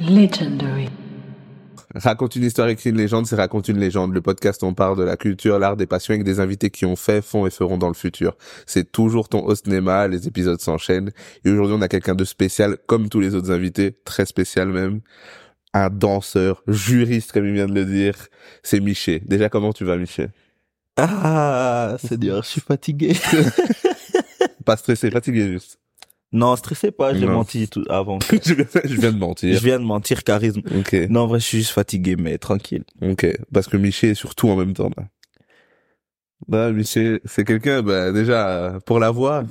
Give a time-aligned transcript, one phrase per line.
[0.00, 0.88] Legendary.
[1.94, 4.12] Raconte une histoire, écrit une légende, c'est Raconte une légende.
[4.12, 6.96] Le podcast, on parle de la culture, l'art, des passions avec des invités qui ont
[6.96, 8.36] fait, font et feront dans le futur.
[8.66, 11.12] C'est toujours ton host Nema, les épisodes s'enchaînent.
[11.44, 15.00] Et aujourd'hui, on a quelqu'un de spécial, comme tous les autres invités, très spécial même.
[15.72, 18.14] Un danseur, juriste, comme il vient de le dire.
[18.62, 19.22] C'est Miché.
[19.24, 20.28] Déjà, comment tu vas, Miché?
[20.98, 23.14] Ah, c'est dur, je suis fatigué.
[24.66, 25.78] Pas stressé, fatigué juste.
[26.32, 28.18] Non, stressez pas, j'ai menti tout avant.
[28.44, 29.54] je, viens, je viens de mentir.
[29.56, 30.60] Je viens de mentir, charisme.
[30.78, 32.84] Ok, Non, en vrai, je suis juste fatigué, mais tranquille.
[33.00, 33.26] ok.
[33.52, 35.04] Parce que Miché est surtout en même temps, là.
[36.48, 39.44] Bah, Miché, c'est quelqu'un, bah, déjà, pour la voix,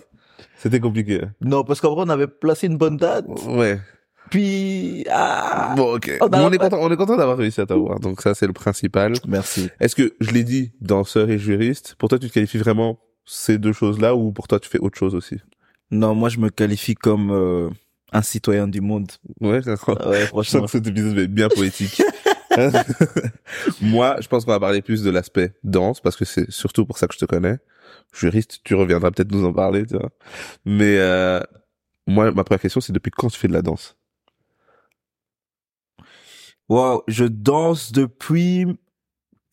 [0.57, 1.21] c'était compliqué.
[1.41, 3.79] Non, parce qu'en vrai, on avait placé une bonne date, Ouais.
[4.29, 5.05] puis...
[5.09, 6.12] Ah Bon, ok.
[6.21, 7.99] On on est content, on est content d'avoir réussi à t'avoir.
[7.99, 9.13] Donc ça, c'est le principal.
[9.27, 9.70] Merci.
[9.79, 13.57] Est-ce que, je l'ai dit, danseur et juriste, pour toi, tu te qualifies vraiment ces
[13.57, 15.37] deux choses-là ou pour toi, tu fais autre chose aussi?
[15.91, 17.70] Non, moi, je me qualifie comme euh,
[18.12, 19.12] un citoyen du monde.
[19.41, 19.98] Ouais, d'accord.
[20.07, 20.62] Ouais, Je sens franchement.
[20.63, 22.02] que cet épisode être bien poétique.
[23.81, 26.98] Moi, je pense qu'on va parler plus de l'aspect danse parce que c'est surtout pour
[26.98, 27.57] ça que je te connais.
[28.13, 30.09] Juriste, tu reviendras peut-être nous en parler, tu vois.
[30.63, 31.41] Mais euh,
[32.07, 33.98] moi, ma première question, c'est depuis quand tu fais de la danse?
[36.70, 38.65] Wow, je danse depuis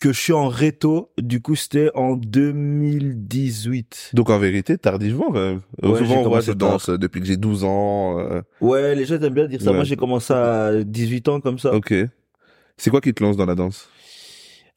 [0.02, 1.12] que je suis en réto.
[1.16, 4.10] Du coup, c'était en 2018.
[4.14, 5.60] Donc en vérité, tardivement quand même.
[5.84, 8.18] Euh, Ouais, Souvent on voit danse depuis que j'ai 12 ans.
[8.18, 9.70] euh, Ouais, les gens aiment bien dire ça.
[9.70, 9.76] Ouais.
[9.76, 11.72] Moi, j'ai commencé à 18 ans comme ça.
[11.72, 11.94] Ok.
[12.76, 13.88] C'est quoi qui te lance dans la danse?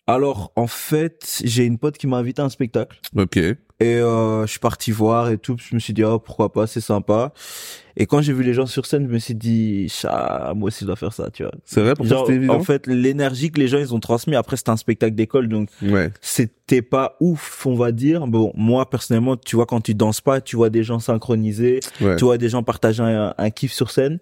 [0.08, 3.00] Alors, en fait, j'ai une pote qui m'a invité à un spectacle.
[3.16, 3.38] Ok.
[3.38, 5.58] Et euh, je suis parti voir et tout.
[5.58, 7.34] Je me suis dit, oh, pourquoi pas, c'est sympa.
[7.98, 10.82] Et quand j'ai vu les gens sur scène, je me suis dit, Cha, moi aussi,
[10.82, 11.52] je dois faire ça, tu vois.
[11.66, 14.58] C'est vrai pour Genre, évident en fait, l'énergie que les gens, ils ont transmis, après,
[14.58, 16.12] c'était un spectacle d'école, donc Ouais.
[16.22, 18.28] c'était pas ouf, on va dire.
[18.28, 22.16] Bon, moi, personnellement, tu vois, quand tu danses pas, tu vois des gens synchronisés, Ouais.
[22.16, 24.20] tu vois des gens partager un, un kiff sur scène,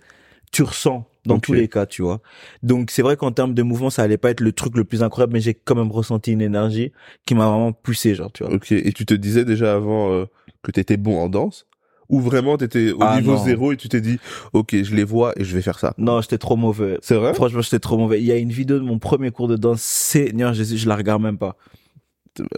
[0.53, 2.21] tu ressens dans tous les cas, tu vois.
[2.63, 5.03] Donc c'est vrai qu'en termes de mouvement, ça allait pas être le truc le plus
[5.03, 6.91] incroyable, mais j'ai quand même ressenti une énergie
[7.25, 8.53] qui m'a vraiment poussé, genre, tu vois.
[8.53, 8.71] Ok.
[8.71, 10.25] Et tu te disais déjà avant euh,
[10.61, 11.65] que t'étais bon en danse?
[12.09, 13.45] Ou vraiment t'étais au Ah, niveau non.
[13.45, 14.19] zéro et tu t'es dit
[14.51, 15.93] ok je les vois et je vais faire ça?
[15.97, 16.99] Non, j'étais trop mauvais.
[17.01, 17.33] C'est vrai?
[17.33, 18.19] Franchement, j'étais trop mauvais.
[18.21, 20.95] Il y a une vidéo de mon premier cours de danse, Seigneur Jésus, je la
[20.97, 21.55] regarde même pas.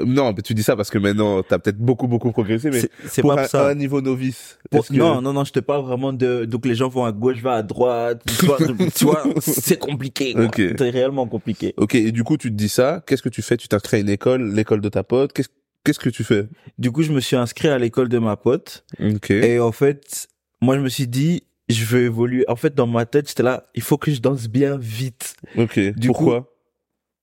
[0.06, 3.22] Non, mais tu dis ça parce que maintenant t'as peut-être beaucoup beaucoup progressé, mais C'est-
[3.22, 3.68] pour pas un, ça.
[3.70, 4.58] un niveau novice.
[4.72, 6.46] Pour- est-ce que- Non, non, non, je te parle vraiment de.
[6.46, 8.22] Donc les gens vont à gauche, va à droite.
[8.40, 8.58] Tu vois,
[9.02, 10.34] vois, c'est compliqué.
[10.34, 10.46] quoi.
[10.46, 10.62] Ok.
[10.78, 11.74] C'est réellement compliqué.
[11.78, 11.96] Ok.
[11.96, 13.04] Et du coup tu te dis ça.
[13.06, 13.58] Qu'est-ce que tu fais?
[13.58, 15.34] Tu t'inscris à une école, l'école de ta pote.
[15.34, 15.50] Qu'est-ce
[15.84, 16.48] Qu'est-ce que tu fais?
[16.80, 18.84] Du coup, je me suis inscrit à l'école de ma pote.
[19.00, 19.30] Ok.
[19.30, 20.28] Et en fait,
[20.60, 22.44] moi, je me suis dit, je veux évoluer.
[22.48, 25.36] En fait, dans ma tête, j'étais là, il faut que je danse bien vite.
[25.56, 25.78] Ok.
[25.96, 26.52] Du Pourquoi?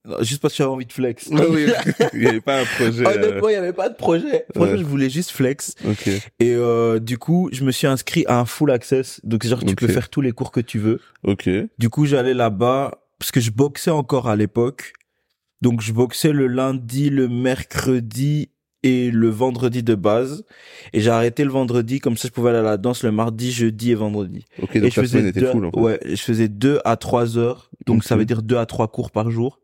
[0.05, 1.29] Non, Juste parce que j'avais envie de flex.
[1.31, 1.67] Ah oui.
[2.13, 3.05] Il n'y avait pas un projet.
[3.07, 4.45] euh, Honnêtement, il n'y avait pas de projet.
[4.53, 4.77] Franchement, Ouais.
[4.77, 5.75] je voulais juste flex.
[5.87, 6.07] Ok.
[6.07, 6.21] Et
[6.53, 9.21] euh, du coup, je me suis inscrit à un full access.
[9.23, 10.99] Donc, genre, tu peux faire tous les cours que tu veux.
[11.23, 11.49] Ok.
[11.77, 14.91] Du coup, j'allais là-bas parce que je boxais encore à l'époque.
[15.61, 18.49] Donc, je boxais le lundi, le mercredi
[18.85, 20.43] et le vendredi de base.
[20.91, 23.53] Et j'ai arrêté le vendredi, comme ça, je pouvais aller à la danse le mardi,
[23.53, 24.43] jeudi et vendredi.
[24.61, 24.75] Ok.
[24.75, 25.65] et je faisais semaine était deux, full.
[25.67, 25.79] En fait.
[25.79, 27.69] ouais, je faisais deux à trois heures.
[27.85, 29.61] Donc, ça veut dire deux à trois cours par jour.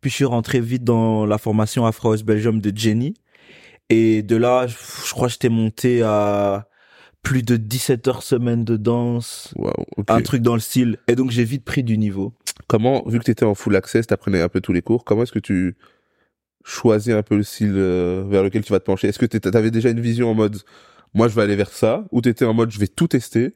[0.00, 3.14] Puis, je suis rentré vite dans la formation Afro House Belgium de Jenny.
[3.88, 6.68] Et de là, je, crois que j'étais monté à
[7.22, 9.54] plus de 17 heures semaine de danse.
[9.56, 10.06] Ok.
[10.08, 10.98] Un truc dans le style.
[11.08, 12.34] Et donc, j'ai vite pris du niveau.
[12.68, 15.22] Comment, vu que tu étais en full access, t'apprenais un peu tous les cours, comment
[15.22, 15.76] est-ce que tu
[16.64, 19.08] choisis un peu le style euh, vers lequel tu vas te pencher?
[19.08, 20.58] Est-ce que tu avais déjà une vision en mode,
[21.14, 23.54] moi je vais aller vers ça, ou t'étais en mode, je vais tout tester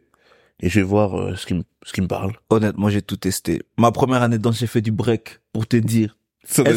[0.61, 3.17] et je vais voir euh, ce qui me ce qui me parle Honnêtement, j'ai tout
[3.17, 3.63] testé.
[3.79, 6.17] Ma première année de danse, j'ai fait du break, pour te dire.
[6.43, 6.69] Est-ce que,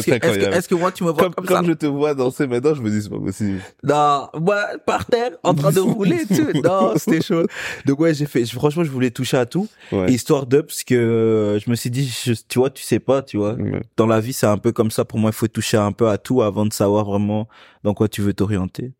[0.52, 1.62] est-ce que, que moi, tu me vois Comme, ça?
[1.64, 3.60] je te vois danser maintenant, je me dis c'est pas possible.
[3.82, 6.60] Non, moi, par terre, en train de rouler, tout.
[6.62, 7.46] Non, c'était chaud.
[7.86, 9.66] Donc ouais, j'ai fait, franchement, je voulais toucher à tout.
[9.90, 10.12] Ouais.
[10.12, 13.22] Histoire de, parce que euh, je me suis dit, je- tu vois, tu sais pas,
[13.22, 13.54] tu vois.
[13.54, 13.80] Ouais.
[13.96, 15.04] Dans la vie, c'est un peu comme ça.
[15.06, 17.48] Pour moi, il faut toucher un peu à tout avant de savoir vraiment
[17.84, 18.92] dans quoi tu veux t'orienter.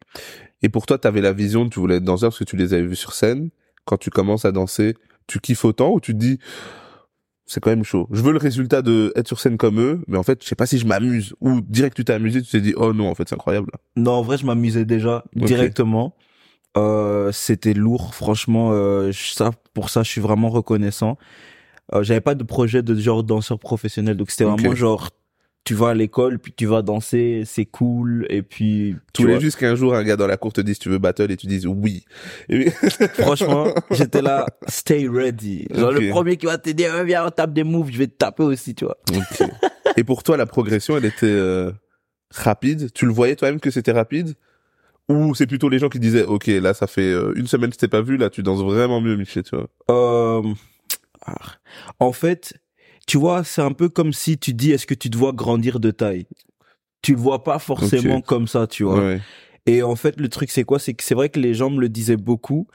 [0.62, 2.86] Et pour toi, t'avais la vision, tu voulais être danseur parce que tu les avais
[2.86, 3.50] vus sur scène.
[3.84, 4.94] Quand tu commences à danser,
[5.26, 6.38] tu kiffes autant ou tu te dis
[7.46, 8.08] c'est quand même chaud.
[8.10, 10.54] Je veux le résultat de être sur scène comme eux, mais en fait, je sais
[10.54, 11.34] pas si je m'amuse.
[11.42, 13.70] Ou direct tu t'es amusé, tu t'es dit oh non, en fait c'est incroyable.
[13.96, 16.16] Non, en vrai, je m'amusais déjà directement.
[16.76, 18.70] Euh, c'était lourd, franchement.
[18.72, 21.18] Euh, ça, pour ça, je suis vraiment reconnaissant.
[21.92, 24.58] Euh, J'avais pas de projet de genre danseur professionnel, donc c'était Ok.
[24.60, 25.10] vraiment genre
[25.64, 29.58] tu vas à l'école, puis tu vas danser, c'est cool, et puis Tu voulais juste
[29.58, 31.66] qu'un jour un gars dans la cour te dise tu veux battle et tu dises
[31.66, 32.04] oui.
[32.50, 32.70] Et-
[33.18, 35.66] franchement, j'étais là, stay ready.
[35.74, 38.06] Genre le premier qui va te dire, Eh, viens, on tape des moves, je vais
[38.08, 38.98] te taper aussi, tu vois.
[39.16, 39.48] Ok.
[39.96, 41.70] Et pour toi, la progression, elle était euh,
[42.30, 42.92] rapide?
[42.92, 44.34] Tu le voyais toi-même que c'était rapide?
[45.08, 47.74] Ou c'est plutôt les gens qui disaient ok là ça fait euh, une semaine que
[47.74, 49.68] je t'ai pas vu là tu danses vraiment mieux Miché tu vois?
[49.90, 50.42] Euh,
[51.26, 51.34] Ah.
[51.98, 52.54] En fait,
[53.06, 55.80] tu vois, c'est un peu comme si tu dis est-ce que tu te vois grandir
[55.80, 56.26] de taille?
[57.02, 58.98] Tu le vois pas forcément comme ça, tu vois.
[58.98, 59.20] Ouais.
[59.66, 60.78] Et en fait, le truc, c'est quoi?
[60.78, 62.66] C'est que c'est vrai que les gens me le disaient beaucoup.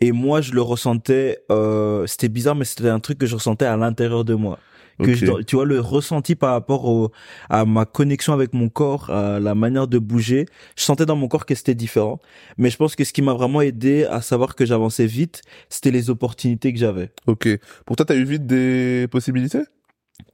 [0.00, 1.38] Et moi, je le ressentais.
[1.50, 4.58] Euh, c'était bizarre, mais c'était un truc que je ressentais à l'intérieur de moi.
[5.04, 7.10] Je- tu vois, le ressenti par rapport au,
[7.48, 10.46] à ma connexion avec mon corps, à la manière de bouger.
[10.76, 12.20] Je sentais dans mon corps que c'était différent.
[12.58, 15.90] Mais je pense que ce qui m'a vraiment aidé à savoir que j'avançais vite, c'était
[15.90, 17.10] les opportunités que j'avais.
[17.26, 17.48] Ok.
[17.86, 19.62] Pour toi, t'as eu vite des possibilités?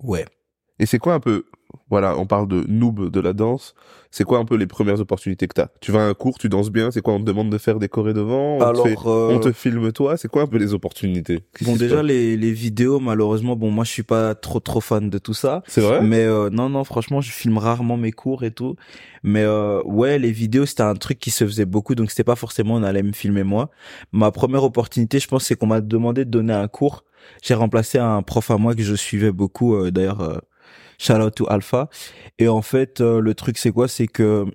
[0.02, 0.24] Ouais.
[0.78, 1.44] Et c'est quoi un peu,
[1.88, 3.74] voilà, on parle de noob de la danse.
[4.16, 5.68] C'est quoi un peu les premières opportunités que t'as?
[5.82, 6.90] Tu vas à un cours, tu danses bien.
[6.90, 8.56] C'est quoi On te demande de faire des chorés devant?
[8.56, 10.16] On Alors, te, fait- euh, on te filme toi?
[10.16, 11.40] C'est quoi un peu les opportunités?
[11.60, 15.18] Bon, déjà les, les vidéos, malheureusement, bon, moi, je suis pas trop trop fan de
[15.18, 15.62] tout ça.
[15.68, 16.00] c'est vrai?
[16.00, 18.76] Mais euh, non, non, franchement, je filme rarement mes cours et tout.
[19.22, 22.36] Mais euh, ouais, les vidéos, c'était un truc qui se faisait beaucoup, donc c'était pas
[22.36, 23.68] forcément on allait me filmer moi.
[24.12, 27.04] Ma première opportunité, je pense, c'est qu'on m'a demandé de donner un cours.
[27.42, 30.38] J'ai remplacé un prof à moi que je suivais beaucoup, euh, d'ailleurs, euh,
[30.98, 31.88] shout out to Alpha.
[32.38, 33.88] Et en fait, euh, le truc, c'est quoi?
[33.88, 34.46] C'est que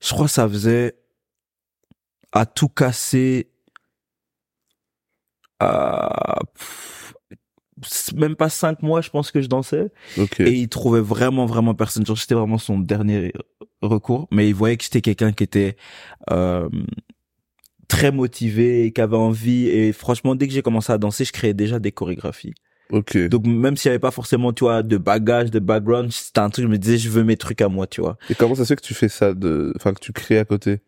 [0.00, 0.96] je crois que ça faisait
[2.32, 3.50] à tout casser
[5.60, 6.40] à
[8.16, 9.90] même pas cinq mois, je pense que je dansais.
[10.16, 10.40] Ok.
[10.40, 12.06] Et il trouvait vraiment, vraiment personne.
[12.06, 13.32] Genre, c'était vraiment son dernier
[13.82, 14.28] recours.
[14.30, 15.76] Mais il voyait que j'étais quelqu'un qui était
[16.30, 16.68] euh,
[17.88, 19.66] très motivé et qui avait envie.
[19.68, 22.54] Et franchement, dès que j'ai commencé à danser, je créais déjà des chorégraphies.
[22.92, 23.16] Ok.
[23.28, 26.50] Donc, même s'il y avait pas forcément, tu vois, de bagage, de background, c'était un
[26.50, 28.16] truc, je me disais, je veux mes trucs à moi, tu vois.
[28.28, 30.44] Et comment ça se fait que tu fais ça de, enfin que tu crées à
[30.44, 30.80] côté?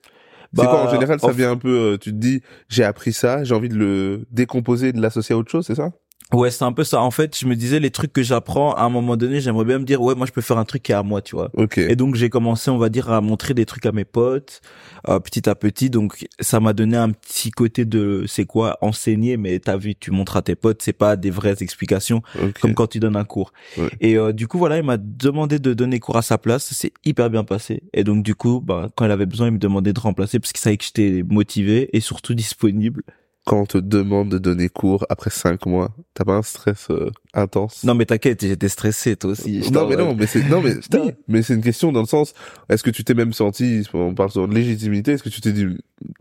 [0.54, 1.68] C'est Bah, quoi en général Ça en- vient un peu.
[1.94, 5.38] euh, tu te dis, j'ai appris ça, j'ai envie de le décomposer, de l'associer à
[5.38, 5.90] autre chose, c'est ça?
[6.32, 7.00] Ouais, c'est un peu ça.
[7.02, 9.78] En fait, je me disais, les trucs que j'apprends, à un moment donné, j'aimerais bien
[9.78, 11.50] me dire, ouais, moi, je peux faire un truc qui est à moi, tu vois.
[11.54, 11.78] Ok.
[11.78, 14.60] Et donc j'ai commencé, on va dire, à montrer des trucs à mes potes,
[15.08, 15.88] euh, petit à petit.
[15.88, 19.36] Donc ça m'a donné un petit côté de, c'est quoi, enseigner.
[19.36, 22.58] Mais t'as vu, tu montres à tes potes, c'est pas des vraies explications ok.
[22.60, 23.52] comme quand tu donnes un cours.
[23.78, 23.90] Ouais.
[24.00, 26.72] Et euh, du coup voilà, il m'a demandé de donner cours à sa place.
[26.72, 27.84] C'est hyper bien passé.
[27.94, 30.52] Et donc du coup, bah, quand il avait besoin, il me demandait de remplacer parce
[30.52, 33.04] qu'il savait que j'étais motivé et surtout disponible.
[33.46, 37.10] Quand on te demande de donner cours après cinq mois, t'as pas un stress euh,
[37.32, 37.84] intense?
[37.84, 39.70] Non mais t'inquiète, j'étais stressé toi aussi.
[39.70, 42.34] Non mais non, mais c'est non mais oui, mais c'est une question dans le sens
[42.68, 45.52] est-ce que tu t'es même senti on parle souvent de légitimité est-ce que tu t'es
[45.52, 45.66] dit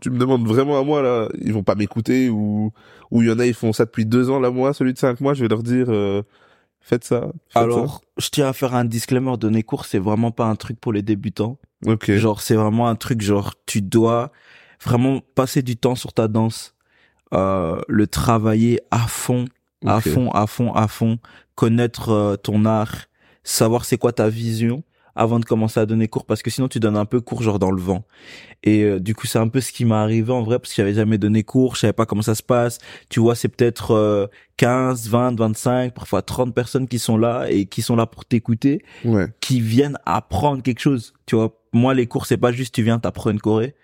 [0.00, 2.72] tu me demandes vraiment à moi là ils vont pas m'écouter ou
[3.10, 4.98] ou il y en a ils font ça depuis deux ans là moi celui de
[4.98, 6.22] cinq mois je vais leur dire euh,
[6.80, 9.36] faites ça faites Alors, je tiens à faire un disclaimer.
[9.36, 11.58] Donner cours, c'est vraiment pas un truc pour les débutants.
[11.84, 14.30] ok Genre, c'est vraiment un truc, genre, tu dois
[14.84, 16.75] vraiment passer du temps sur ta danse,
[17.34, 19.46] euh, le travailler à fond,
[19.84, 21.18] à fond, à fond, à fond,
[21.54, 23.06] connaître euh, ton art,
[23.44, 24.82] savoir c'est quoi ta vision
[25.16, 27.58] avant de commencer à donner cours parce que sinon tu donnes un peu cours genre
[27.58, 28.04] dans le vent.
[28.62, 30.76] Et euh, du coup, c'est un peu ce qui m'est arrivé en vrai parce que
[30.76, 32.78] j'avais jamais donné cours, je savais pas comment ça se passe.
[33.08, 34.26] Tu vois, c'est peut-être euh,
[34.58, 38.84] 15, 20, 25, parfois 30 personnes qui sont là et qui sont là pour t'écouter
[39.04, 41.14] ouais qui viennent apprendre quelque chose.
[41.24, 43.74] Tu vois, moi les cours c'est pas juste tu viens t'apprends une choré.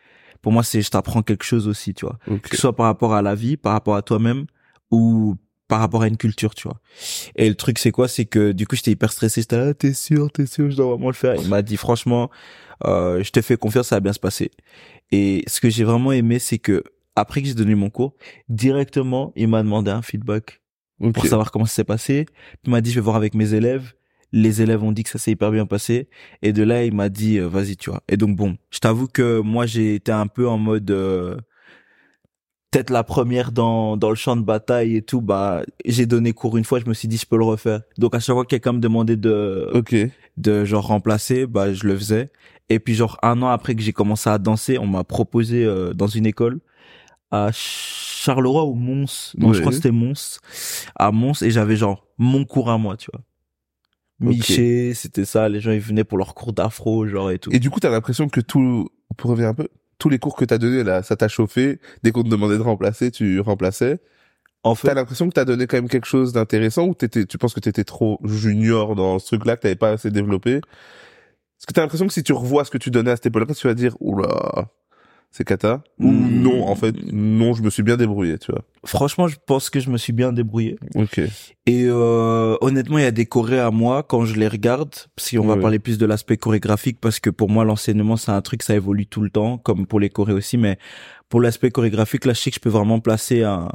[0.42, 2.18] Pour moi c'est je t'apprends quelque chose aussi, tu vois.
[2.26, 4.46] Que ok ce soit par rapport à la vie, par rapport à toi-même
[4.90, 5.36] ou
[5.68, 6.80] par rapport à une culture, tu vois.
[7.36, 9.40] Et le truc c'est quoi, c'est que du coup j'étais hyper stressé.
[9.40, 11.36] J'étais là, t'es sûr, t'es sûr, je dois vraiment le faire.
[11.36, 12.30] Il m'a dit franchement,
[12.84, 14.50] euh, je te fais confiance, ça va bien se passer.
[15.12, 16.82] Et ce que j'ai vraiment aimé, c'est que
[17.16, 18.14] après que j'ai donné mon cours,
[18.48, 20.60] directement il m'a demandé un feedback
[21.14, 22.26] pour savoir comment ça s'est passé.
[22.64, 23.94] Il m'a dit je vais voir avec mes élèves.
[24.32, 26.08] Les élèves ont dit que ça s'est hyper bien passé
[26.40, 28.02] et de là il m'a dit euh, vas-y tu vois.
[28.08, 31.36] Et donc bon, je t'avoue que moi j'ai été un peu en mode euh,
[32.70, 35.20] peut-être la première dans dans le champ de bataille et tout.
[35.20, 37.82] Bah j'ai donné cours une fois, je me suis dit je peux le refaire.
[37.98, 39.94] Donc à chaque fois que quelqu'un me demandait de ok
[40.38, 42.30] de genre remplacer, bah je le faisais.
[42.70, 45.92] Et puis genre un an après que j'ai commencé à danser, on m'a proposé euh,
[45.92, 46.60] dans une école
[47.30, 49.32] à Charleroi ou Mons.
[49.36, 50.38] Non, je crois que c'était Mons.
[50.94, 53.22] À Mons et j'avais genre mon cours à moi, tu vois.
[54.30, 57.50] Miché, c'était ça, les gens ils venaient pour leur cours d'afro genre et tout.
[57.52, 60.44] et du coup t'as l'impression que tout pour revenir un peu tous les cours que
[60.44, 61.80] t'as donné là ça t'a chauffé.
[62.02, 64.00] Dès qu'on te demandait de remplacer tu remplaçais.
[64.64, 67.36] En T'as fait, l'impression que t'as donné quand même quelque chose d'intéressant ou t'étais, tu
[67.36, 70.52] penses que t'étais trop junior dans ce truc-là, que t'avais pas assez développé?
[70.52, 73.54] Est-ce que t'as l'impression que si tu revois ce que tu donnais à cette époque-là,
[73.54, 74.68] tu vas dire, oula,
[75.32, 78.64] c'est cata Ou non, en fait, non, je me suis bien débrouillé, tu vois.
[78.84, 80.78] franchement, je pense que je me suis bien débrouillé.
[80.94, 81.20] Ok.
[81.64, 85.38] Et euh, honnêtement, il y a des chorés à moi quand je les regarde, si
[85.38, 88.62] on va parler plus de l'aspect chorégraphique, parce que pour moi l'enseignement c'est un truc
[88.62, 90.58] ça évolue tout le temps, comme pour les chorés aussi.
[90.58, 90.78] Mais
[91.30, 93.70] pour l'aspect chorégraphique, là, je sais que je peux vraiment placer un,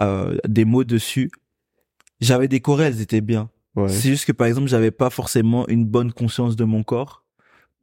[0.00, 1.30] euh, des mots dessus.
[2.20, 3.50] J'avais des chorés, elles étaient bien.
[3.76, 3.90] Ouais.
[3.90, 7.23] C'est juste que par exemple, j'avais pas forcément une bonne conscience de mon corps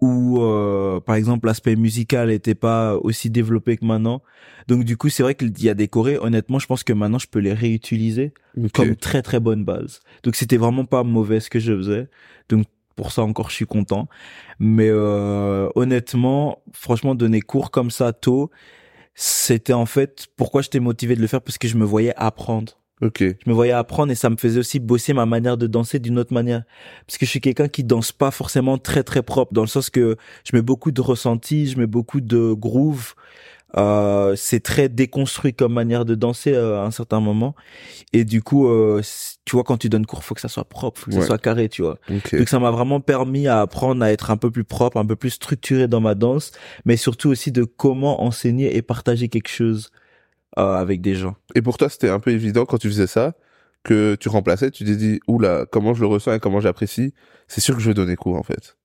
[0.02, 4.22] où euh, par exemple l'aspect musical n'était pas aussi développé que maintenant.
[4.68, 7.20] Donc du coup, c'est vrai qu'il y a des chorés, honnêtement, je pense que maintenant
[7.20, 8.34] je peux les réutiliser
[8.74, 10.00] comme très très bonne base.
[10.24, 12.08] Donc c'était vraiment pas mauvais ce que je faisais.
[12.50, 12.66] Donc
[12.96, 14.08] pour ça encore je suis content.
[14.60, 18.50] Mais euh, honnêtement, franchement donner cours comme ça tôt,
[19.14, 21.42] c'était en fait pourquoi j'étais motivé de le faire?
[21.42, 22.81] Parce que je me voyais apprendre.
[23.02, 23.20] Ok.
[23.22, 26.20] Je me voyais apprendre et ça me faisait aussi bosser ma manière de danser d'une
[26.20, 26.64] autre manière.
[27.08, 29.90] Parce que je suis quelqu'un qui danse pas forcément très très propre, dans le sens
[29.90, 33.16] que je mets beaucoup de ressenti, je mets beaucoup de groove.
[33.78, 37.56] Euh, c'est très déconstruit comme manière de danser euh, à un certain moment.
[38.12, 39.02] Et du coup, euh,
[39.46, 41.22] tu vois, quand tu donnes cours, faut que ça soit propre, faut que Ouais.
[41.22, 41.98] ça soit carré, tu vois.
[42.14, 42.36] Ok.
[42.36, 45.16] Donc ça m'a vraiment permis à apprendre à être un peu plus propre, un peu
[45.16, 46.52] plus structuré dans ma danse,
[46.84, 49.90] mais surtout aussi de comment enseigner et partager quelque chose
[50.58, 51.36] avec des gens.
[51.56, 53.34] Et pour toi, c'était un peu évident quand tu faisais ça,
[53.84, 57.14] que tu remplaçais, tu t'es dit, oula, comment je le ressens et comment j'apprécie,
[57.48, 58.78] c'est sûr que je vais donner cours, en fait.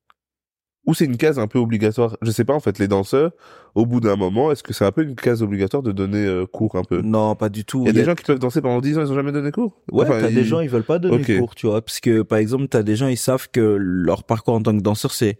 [0.86, 2.16] Ou c'est une case un peu obligatoire.
[2.22, 3.32] Je sais pas, en fait, les danseurs,
[3.74, 6.46] au bout d'un moment, est-ce que c'est un peu une case obligatoire de donner euh,
[6.46, 7.02] cours un peu?
[7.02, 7.80] Non, pas du tout.
[7.82, 9.50] Il y a des gens qui peuvent danser pendant 10 ans, ils ont jamais donné
[9.50, 9.82] cours?
[9.90, 12.22] Ouais, Enfin, t'as ils- des gens, ils veulent pas donner cours, tu vois, parce que
[12.22, 15.38] par exemple, t'as des gens, ils savent que leur parcours en tant que danseur, c'est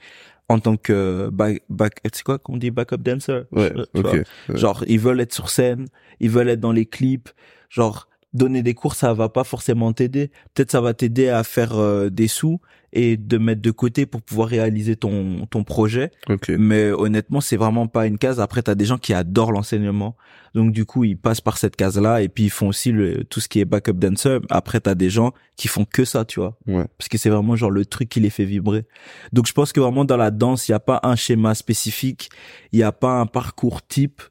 [0.49, 3.43] en tant que back, back, c'est quoi qu'on dit backup dancer?
[3.53, 4.13] Ouais, Tu vois?
[4.13, 4.25] ok.
[4.49, 4.57] Ouais.
[4.57, 5.87] Genre, ils veulent être sur scène,
[6.21, 7.29] ils veulent être dans les clips.
[7.69, 10.31] Genre, donner des cours, ça va pas forcément t'aider.
[10.55, 12.61] Peut-être ça va t'aider à faire euh, des sous
[12.93, 16.11] et de mettre de côté pour pouvoir réaliser ton ton projet.
[16.29, 16.51] Ok.
[16.51, 18.41] Mais honnêtement, c'est vraiment pas une case.
[18.41, 20.17] Après, t'as des gens qui adorent l'enseignement.
[20.55, 23.41] Donc, du coup, ils passent par cette case-là et puis ils font aussi le, tout
[23.41, 24.39] ce qui est backup dancer.
[24.49, 26.57] Après, t'as des gens qui font que ça, tu vois.
[26.67, 26.87] Ouais.
[26.97, 28.87] Parce que c'est vraiment genre le truc qui les fait vibrer.
[29.33, 32.31] Donc, je pense que vraiment dans la danse, il y a pas un schéma spécifique.
[32.73, 34.23] Il y a pas un parcours type.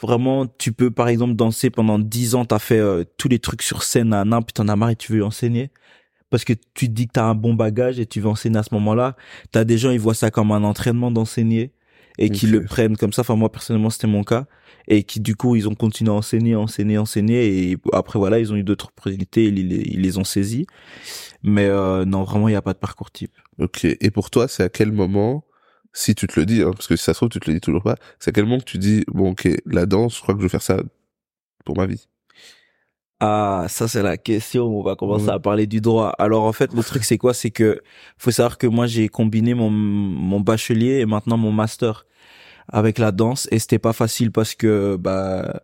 [0.00, 3.62] Vraiment, tu peux, par exemple, danser pendant 10 ans, t'as fait euh, tous les trucs
[3.62, 5.70] sur scène à un puis t'en as marre et tu veux enseigner.
[6.30, 8.62] Parce que tu te dis que t'as un bon bagage et tu veux enseigner à
[8.64, 9.16] ce moment-là.
[9.52, 11.72] T'as des gens, ils voient ça comme un entraînement d'enseigner
[12.18, 13.22] et qui le prennent comme ça.
[13.22, 14.46] Enfin, moi, personnellement, c'était mon cas.
[14.88, 17.70] Et qui, du coup, ils ont continué à enseigner, enseigner, enseigner.
[17.70, 20.66] Et après, voilà, ils ont eu d'autres opportunités, ils, les- ils les ont saisis.
[21.42, 23.32] Mais euh, non, vraiment, il n'y a pas de parcours type.
[23.58, 23.84] Ok.
[23.84, 25.44] Et pour toi, c'est à quel moment,
[25.94, 27.54] si tu te le dis, hein, parce que si ça se trouve, tu te le
[27.54, 30.22] dis toujours pas, c'est à quel moment que tu dis, bon, ok, la danse, je
[30.22, 30.82] crois que je vais faire ça
[31.64, 32.06] pour ma vie.
[33.20, 34.66] Ah, ça c'est la question.
[34.66, 36.14] On va commencer à parler du droit.
[36.18, 37.32] Alors en fait, le truc c'est quoi?
[37.32, 37.80] C'est que
[38.18, 42.06] faut savoir que moi j'ai combiné mon mon bachelier et maintenant mon master
[42.68, 45.62] avec la danse et c'était pas facile parce que bah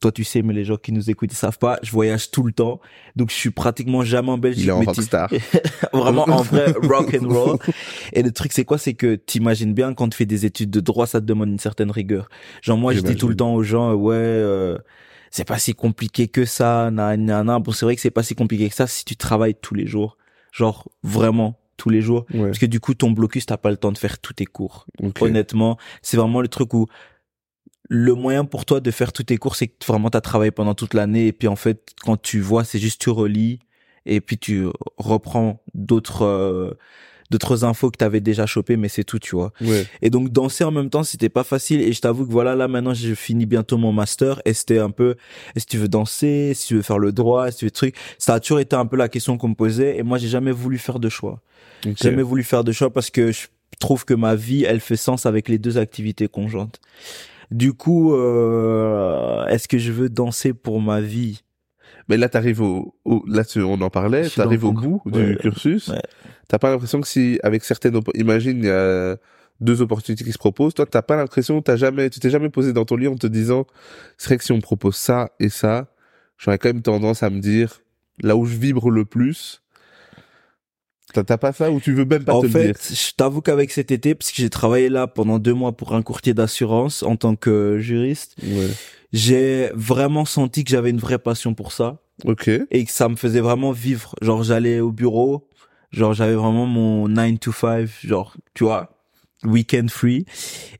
[0.00, 1.78] toi tu sais mais les gens qui nous écoutent ils savent pas.
[1.82, 2.80] Je voyage tout le temps,
[3.14, 4.64] donc je suis pratiquement jamais en Belgique.
[4.64, 5.30] Il est en rockstar.
[5.92, 7.58] Vraiment en vrai rock and roll.
[8.12, 8.78] Et le truc c'est quoi?
[8.78, 11.58] C'est que t'imagines bien quand tu fais des études de droit, ça te demande une
[11.58, 12.28] certaine rigueur.
[12.62, 14.14] Genre moi je dis tout le temps aux gens ouais.
[14.14, 14.78] euh,
[15.30, 17.62] c'est pas si compliqué que ça, nan, nan, nan.
[17.62, 19.86] Bon, c'est vrai que c'est pas si compliqué que ça si tu travailles tous les
[19.86, 20.16] jours.
[20.50, 22.24] Genre, vraiment, tous les jours.
[22.32, 22.46] Ouais.
[22.46, 24.86] Parce que du coup, ton blocus, t'as pas le temps de faire tous tes cours.
[25.20, 26.86] Honnêtement, c'est vraiment le truc où
[27.88, 30.74] le moyen pour toi de faire tous tes cours, c'est que vraiment t'as travaillé pendant
[30.74, 33.60] toute l'année et puis en fait, quand tu vois, c'est juste tu relis
[34.06, 34.66] et puis tu
[34.98, 36.72] reprends d'autres euh,
[37.30, 39.52] d'autres infos que t'avais déjà chopées, mais c'est tout, tu vois.
[39.60, 39.86] Ouais.
[40.02, 41.80] Et donc danser en même temps, c'était pas facile.
[41.80, 44.40] Et je t'avoue que voilà, là maintenant, je finis bientôt mon master.
[44.44, 45.16] Et c'était un peu,
[45.54, 47.70] est-ce que tu veux danser, si tu veux faire le droit, est-ce que tu veux
[47.70, 47.96] truc.
[48.18, 49.98] Ça a toujours été un peu la question qu'on me posait.
[49.98, 51.40] Et moi, j'ai jamais voulu faire de choix.
[51.84, 53.46] J'ai jamais voulu faire de choix parce que je
[53.78, 56.80] trouve que ma vie, elle fait sens avec les deux activités conjointes.
[57.50, 61.42] Du coup, euh, est-ce que je veux danser pour ma vie?
[62.08, 65.88] Mais là, t'arrives au, au, là, tu- on en parlait, t'arrives au bout du cursus.
[65.88, 66.02] Ouais.
[66.48, 69.16] T'as pas l'impression que si, avec certaines, imagine, il y a
[69.60, 72.72] deux opportunités qui se proposent, toi, t'as pas l'impression, t'as jamais, tu t'es jamais posé
[72.72, 73.66] dans ton lit en te disant,
[74.18, 75.88] c'est vrai que si on me propose ça et ça,
[76.38, 77.80] j'aurais quand même tendance à me dire,
[78.22, 79.62] là où je vibre le plus,
[81.24, 82.74] t'as pas ça ou tu veux même pas en te le fait, dire?
[82.90, 86.02] je t'avoue qu'avec cet été, parce que j'ai travaillé là pendant deux mois pour un
[86.02, 88.68] courtier d'assurance en tant que juriste, Ouais.
[89.12, 92.48] j'ai vraiment senti que j'avais une vraie passion pour ça Ok.
[92.70, 94.14] et que ça me faisait vraiment vivre.
[94.22, 95.48] Genre, j'allais au bureau,
[95.92, 98.90] genre, j'avais vraiment mon 9 to 5, genre, tu vois,
[99.44, 100.24] weekend free.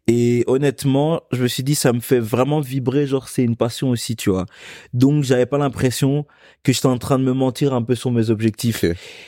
[0.07, 3.91] Et honnêtement, je me suis dit, ça me fait vraiment vibrer, genre, c'est une passion
[3.91, 4.47] aussi, tu vois.
[4.93, 6.27] Donc, j'avais pas l'impression
[6.63, 8.85] que j'étais en train de me mentir un peu sur mes objectifs.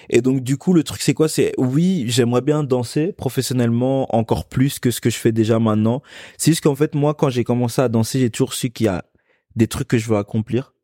[0.09, 1.29] Et donc, du coup, le truc, c'est quoi?
[1.29, 6.03] C'est, oui, j'aimerais bien danser professionnellement encore plus que ce que je fais déjà maintenant.
[6.37, 8.89] C'est juste qu'en fait, moi, quand j'ai commencé à danser, j'ai toujours su qu'il y
[8.89, 9.05] a
[9.57, 10.75] des trucs que je veux accomplir.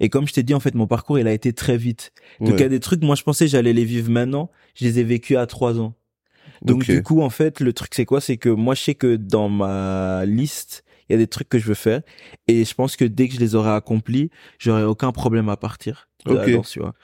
[0.00, 2.12] Et comme je t'ai dit, en fait, mon parcours, il a été très vite.
[2.40, 4.50] Donc, il y a des trucs, moi, je pensais que j'allais les vivre maintenant.
[4.74, 5.94] Je les ai vécus à trois ans.
[6.62, 8.20] Donc, du coup, en fait, le truc, c'est quoi?
[8.20, 11.58] C'est que moi, je sais que dans ma liste, il y a des trucs que
[11.58, 12.00] je veux faire.
[12.48, 16.08] Et je pense que dès que je les aurai accomplis, j'aurai aucun problème à partir
[16.26, 16.38] de Ok.
[16.46, 16.94] la danse, tu vois.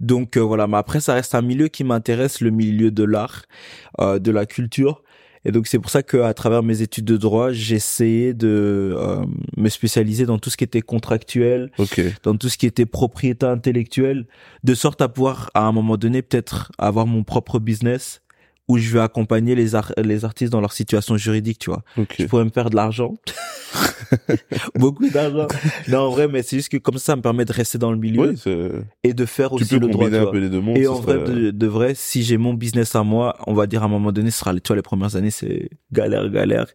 [0.00, 0.66] Donc, euh, voilà.
[0.68, 3.42] Mais après, ça reste un milieu qui m'intéresse, le milieu de l'art,
[4.00, 5.02] euh, de la culture.
[5.44, 9.24] Et donc c'est pour ça qu'à travers mes études de droit, essayé de euh,
[9.56, 12.00] me spécialiser dans tout ce qui était contractuel, Ok.
[12.24, 14.26] dans tout ce qui était propriété intellectuelle,
[14.64, 18.20] de sorte à pouvoir à un moment donné peut-être avoir mon propre business
[18.68, 21.82] où je vais accompagner les ar- les artistes dans leur situation juridique, tu vois.
[22.18, 23.14] Je pourrais me faire de l'argent,
[24.74, 25.46] beaucoup d'argent.
[25.88, 27.90] Non en vrai, mais c'est juste que comme ça, ça me permet de rester dans
[27.90, 28.70] le milieu c'est-
[29.04, 30.06] et de faire tu aussi peux le droit.
[30.08, 30.76] un peu les deux mondes.
[30.76, 33.82] Et en vrai, de, de vrai, si j'ai mon business à moi, on va dire
[33.82, 36.66] à un moment donné, ce sera, tu vois, les premières années, c'est galère, galère.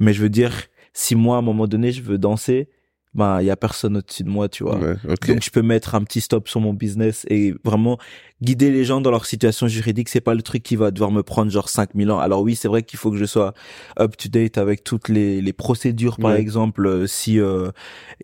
[0.00, 0.52] Mais je veux dire,
[0.92, 2.68] si moi, à un moment donné, je veux danser,
[3.16, 4.78] ben, il y a personne au-dessus de moi, tu vois.
[4.78, 5.26] Ouais, ok.
[5.28, 7.98] Donc, je peux mettre un petit stop sur mon business et vraiment
[8.42, 10.08] guider les gens dans leur situation juridique.
[10.08, 12.18] C'est pas le truc qui va devoir me prendre genre 5000 ans.
[12.20, 13.54] Alors oui, c'est vrai qu'il faut que je sois
[13.98, 16.40] up to date avec toutes les, les procédures, par Ouais.
[16.40, 17.70] exemple, euh, si euh,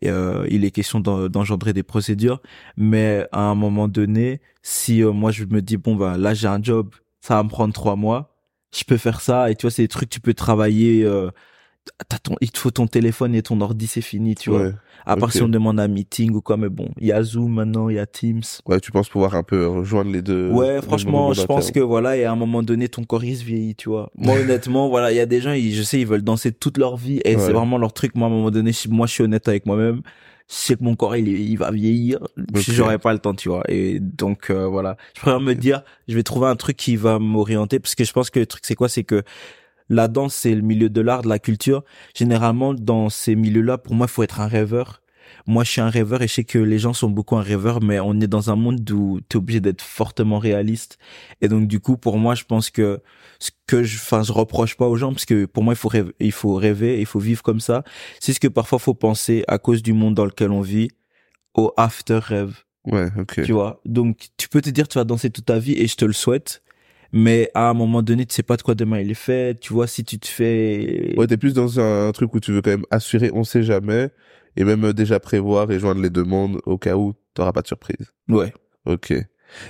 [0.05, 2.41] euh, il est question d'en- d'engendrer des procédures.
[2.77, 6.49] Mais à un moment donné, si euh, moi je me dis bon bah là j'ai
[6.49, 8.35] un job, ça va me prendre trois mois,
[8.77, 9.51] je peux faire ça.
[9.51, 11.05] Et tu vois, c'est des trucs que tu peux travailler.
[12.09, 14.71] T'as ton, il te faut ton téléphone et ton ordi, c'est fini, tu vois.
[15.05, 15.33] À part ok.
[15.33, 17.97] si on demande un meeting ou quoi, mais bon, il y a Zoom maintenant, il
[17.97, 18.43] y a Teams.
[18.67, 20.49] Ouais, tu penses pouvoir un peu rejoindre les deux.
[20.51, 23.43] Ouais, franchement, je pense que voilà, et à un moment donné, ton corps il se
[23.45, 24.11] vieillit, tu vois.
[24.17, 26.79] Moi, honnêtement, voilà, il y a des gens, ils, je sais, ils veulent danser toute
[26.79, 27.43] leur vie et Ouais.
[27.43, 28.15] c'est vraiment leur truc.
[28.15, 30.03] Moi, à un moment donné, je- moi, je suis honnête avec moi-même.
[30.49, 32.19] Je sais que mon corps, il, il va vieillir.
[32.55, 32.61] Ok.
[32.69, 33.65] J'aurai pas le temps, tu vois.
[33.69, 34.97] Et donc, euh, voilà.
[35.17, 38.13] Je préfère me dire, je vais trouver un truc qui va m'orienter parce que je
[38.13, 38.89] pense que le truc, c'est quoi?
[38.89, 39.23] C'est que
[39.93, 41.85] la danse, c'est le milieu de l'art, de la culture.
[42.15, 45.03] Généralement, dans ces milieux-là, pour moi, il faut être un rêveur.
[45.47, 47.83] Moi, je suis un rêveur et je sais que les gens sont beaucoup un rêveur,
[47.83, 50.99] mais on est dans un monde où tu es obligé d'être fortement réaliste.
[51.41, 53.01] Et donc, du coup, pour moi, je pense que
[53.39, 55.89] ce que je, enfin, je reproche pas aux gens parce que pour moi, il faut
[55.89, 57.83] rêver, il faut rêver, il faut vivre comme ça.
[58.21, 60.89] C'est ce que parfois faut penser à cause du monde dans lequel on vit
[61.55, 62.55] au after rêve.
[62.85, 63.43] Ouais, ok.
[63.43, 63.81] Tu vois?
[63.85, 66.13] Donc, tu peux te dire, tu vas danser toute ta vie et je te le
[66.13, 66.63] souhaite.
[67.13, 69.59] Mais à un moment donné, tu sais pas de quoi demain il est fait.
[69.61, 72.63] Tu vois, si tu te fais, Ouais, t'es plus dans un truc où tu veux
[72.63, 74.11] quand même assurer, on sait jamais,
[74.57, 77.63] et même euh, déjà prévoir et joindre les deux mondes au cas où t'auras pas
[77.63, 78.13] de surprise.
[78.29, 78.53] ouais.
[78.87, 79.13] Ok.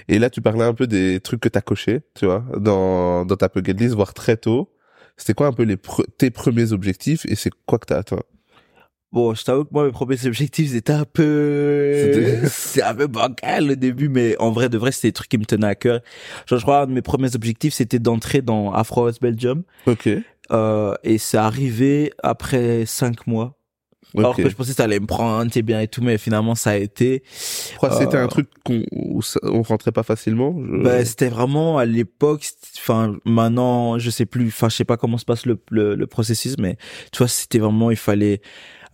[0.08, 3.36] Et là, tu parlais un peu des trucs que t'as cochés, tu vois, dans, dans
[3.36, 4.72] ta bucket list, voire très tôt.
[5.16, 8.20] C'était quoi un peu les pre- tes premiers objectifs et c'est quoi que t'as atteint?
[9.12, 13.06] Bon, je t'avoue que moi, mes premiers objectifs, c'était un peu, C'était- c'est un peu
[13.06, 15.74] bancal au début, mais en vrai, de vrai, c'était des trucs qui me tenaient à
[15.74, 16.00] cœur.
[16.46, 20.08] Genre, je crois, un de mes premiers objectifs, c'était d'entrer dans Afro House Belgium, Ok.
[20.52, 23.58] euh, et c'est arrivé après cinq mois.
[24.16, 24.42] Alors Ok.
[24.42, 26.70] que je pensais que ça allait me prendre, c'est bien et tout, mais finalement, ça
[26.70, 27.22] a été,
[27.70, 31.30] Pourquoi c'était euh, un truc qu'on, où ça- on rentrait pas facilement je- bah, c'était
[31.30, 35.24] vraiment à l'époque, c'était- enfin, maintenant, je sais plus, enfin, je sais pas comment se
[35.24, 36.76] passe le, le, le processus, mais
[37.10, 38.42] tu vois, c'était vraiment, il fallait,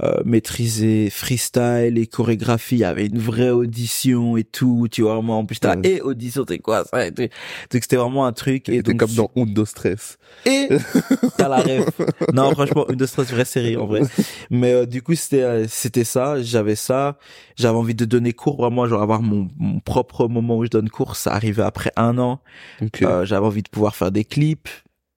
[0.02, 5.20] euh, maîtriser freestyle et chorégraphie, il y avait une vraie audition et tout, tu vois,
[5.22, 7.22] moi, en plus, t'as, et audition, c'est quoi, ça, et tout.
[7.22, 10.18] Donc, c'était vraiment un truc, et donc, comme dans Undo Stress.
[10.46, 10.68] et
[11.36, 11.88] t'as la rêve.
[12.32, 14.02] Non, franchement, une de stress, vraie série, en vrai.
[14.50, 17.18] Mais, euh, du coup, c'était, euh, c'était ça, j'avais ça,
[17.56, 20.90] j'avais envie de donner cours, vraiment, genre, avoir mon, mon propre moment où je donne
[20.90, 22.40] cours, ça arrivait après un an.
[22.82, 23.02] Ok.
[23.02, 24.68] Euh, j'avais envie de pouvoir faire des clips.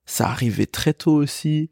[0.06, 1.70] Ça arrivait très tôt aussi.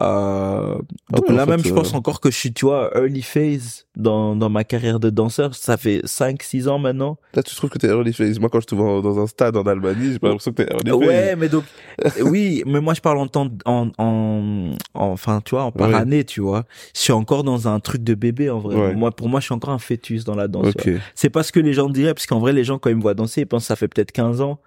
[0.00, 0.76] Euh,
[1.10, 2.90] donc ouais, en là fait, même, je euh, pense encore que je suis, tu vois,
[2.96, 5.54] early phase dans, dans ma carrière de danseur.
[5.54, 7.18] Ça fait 5, 6 ans maintenant.
[7.34, 8.38] Là, tu trouves que t'es early phase.
[8.40, 10.72] Moi, quand je te vois dans un stade en Albanie, j'ai pas l'impression que t'es
[10.72, 10.98] early phase.
[11.08, 11.64] Ouais, mais donc,
[12.04, 15.72] euh, oui, mais moi je parle en temps, en, en, en- enfin, tu vois, en
[15.72, 15.94] par Ouais.
[15.94, 16.64] année, tu vois.
[16.94, 18.76] Je suis encore dans un truc de bébé, en vrai.
[18.76, 18.94] Ouais.
[18.94, 20.72] Moi, pour moi, je suis encore un fœtus dans la danse.
[20.78, 20.98] tu vois.
[20.98, 21.04] Ok.
[21.14, 23.02] C'est pas ce que les gens diraient, parce qu'en vrai, les gens, quand ils me
[23.02, 24.58] voient danser, ils pensent que ça fait peut-être 15 ans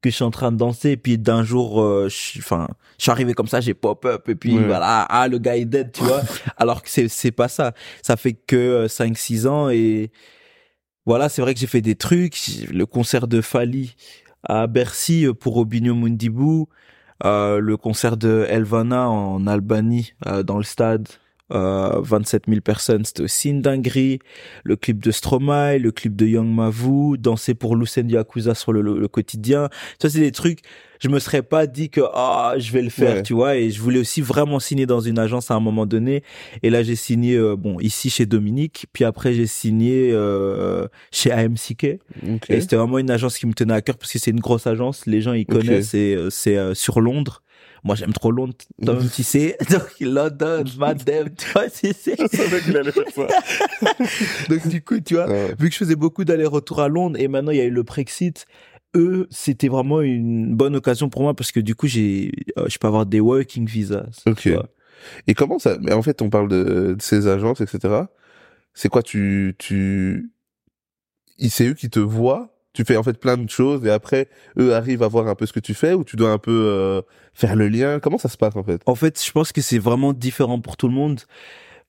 [0.00, 2.68] que je suis en train de danser, et puis d'un jour, euh, je suis, enfin,
[2.98, 4.64] je suis arrivé comme ça, j'ai pop-up, et puis Ouais.
[4.66, 6.20] voilà, ah, le gars est dead, tu vois.
[6.56, 7.72] Alors que c'est, c'est pas ça.
[8.02, 10.10] Ça fait que 5-6 ans, et
[11.06, 12.36] voilà, c'est vrai que j'ai fait des trucs,
[12.70, 13.96] le concert de Fali
[14.44, 16.68] à Bercy euh, pour Robinho Mundibou,
[17.24, 21.08] euh, le concert de Elvana en Albanie, euh, dans le stade,
[21.52, 24.18] euh, 27 000 personnes, c'était aussi une dinguerie.
[24.64, 28.80] Le clip de Stromae, le clip de Young Mavu, danser pour Lucien Yakuza sur le,
[28.82, 29.68] le, le quotidien.
[30.00, 30.60] Ça, c'est des trucs,
[31.00, 33.22] je me serais pas dit que, ah, je vais le faire, Ouais.
[33.22, 36.22] tu vois, et je voulais aussi vraiment signer dans une agence à un moment donné.
[36.62, 41.30] Et là, j'ai signé, euh, bon, ici chez Dominique, puis après, j'ai signé, euh, chez
[41.32, 41.84] AMCK.
[42.48, 44.66] Et c'était vraiment une agence qui me tenait à cœur parce que c'est une grosse
[44.66, 47.42] agence, les gens ils connaissent et euh, c'est euh, sur Londres.
[47.88, 49.56] Moi j'aime trop Londres, toi-même tu sais.
[49.70, 53.26] Donc London, madame, tu vois, c'est c'est- Je savais qu'il allait faire ça.
[54.50, 55.54] Donc du coup, tu vois, ouais.
[55.58, 57.82] vu que je faisais beaucoup d'allers-retours à Londres et maintenant il y a eu le
[57.82, 58.44] Brexit,
[58.94, 62.78] eux, c'était vraiment une bonne occasion pour moi parce que du coup, j'ai euh, je
[62.78, 64.04] peux avoir des working visas.
[64.26, 64.36] Ok.
[64.40, 64.68] tu vois.
[65.26, 68.02] Et comment ça Mais en fait, on parle de, de ces agences, etc.
[68.74, 70.30] C'est quoi Tu, tu,
[71.48, 72.54] c'est eux qui te voient.
[72.78, 75.46] Tu fais en fait plein de choses et après eux arrivent à voir un peu
[75.46, 77.02] ce que tu fais ou tu dois un peu euh,
[77.34, 77.98] faire le lien.
[77.98, 78.80] Comment ça se passe en fait?
[78.86, 81.22] En fait, je pense que c'est vraiment différent pour tout le monde.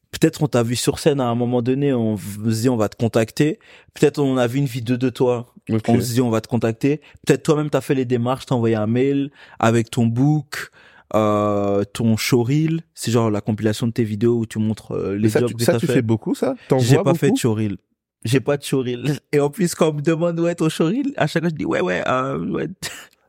[0.09, 2.89] Peut-être on t'a vu sur scène à un moment donné, on se dit on va
[2.89, 3.59] te contacter.
[3.93, 7.01] Peut-être on a vu une vidéo de toi, on se dit on va te contacter.
[7.23, 10.71] Peut-être toi-même t'as fait les démarches, t'as envoyé un mail avec ton book,
[11.13, 12.81] euh, ton showreel.
[12.95, 15.55] C'est genre la compilation de tes vidéos où tu montres euh, les ça, jobs tu,
[15.57, 15.93] que ça, t'as tu fait.
[15.93, 16.55] fais beaucoup ça?
[16.79, 17.77] J'ai pas fait de showreel.
[18.25, 19.17] J'ai pas de showreel.
[19.31, 21.55] Et en plus, quand on me demande où est ton showreel, à chaque fois, je
[21.55, 22.67] dis ouais, ouais, euh, ouais.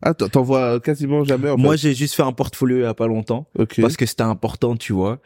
[0.03, 2.95] Ah, t'en- vois quasiment jamais en Moi, j'ai juste fait un portfolio il y a
[2.95, 3.47] pas longtemps.
[3.59, 3.83] Ok.
[3.83, 5.21] Parce que c'était important, tu vois.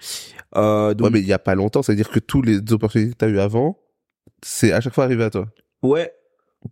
[0.56, 3.16] Euh, donc, Ouais, mais il y a pas longtemps, c'est-à-dire que tous les opportunités que
[3.16, 3.78] t'as eu avant,
[4.42, 5.46] c'est à chaque fois arrivé à toi.
[5.82, 6.12] ouais.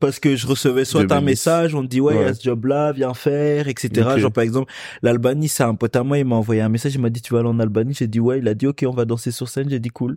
[0.00, 1.24] Parce que je recevais soit un 2010.
[1.26, 3.90] message, on te dit ouais, il y a ce job-là, viens faire, etc.
[4.16, 7.00] Genre par exemple, l'Albanie, c'est un pote à moi, il m'a envoyé un message, il
[7.02, 8.92] m'a dit tu vas aller en Albanie, j'ai dit ouais, il a dit ok, on
[8.94, 10.16] va danser sur scène, j'ai dit cool.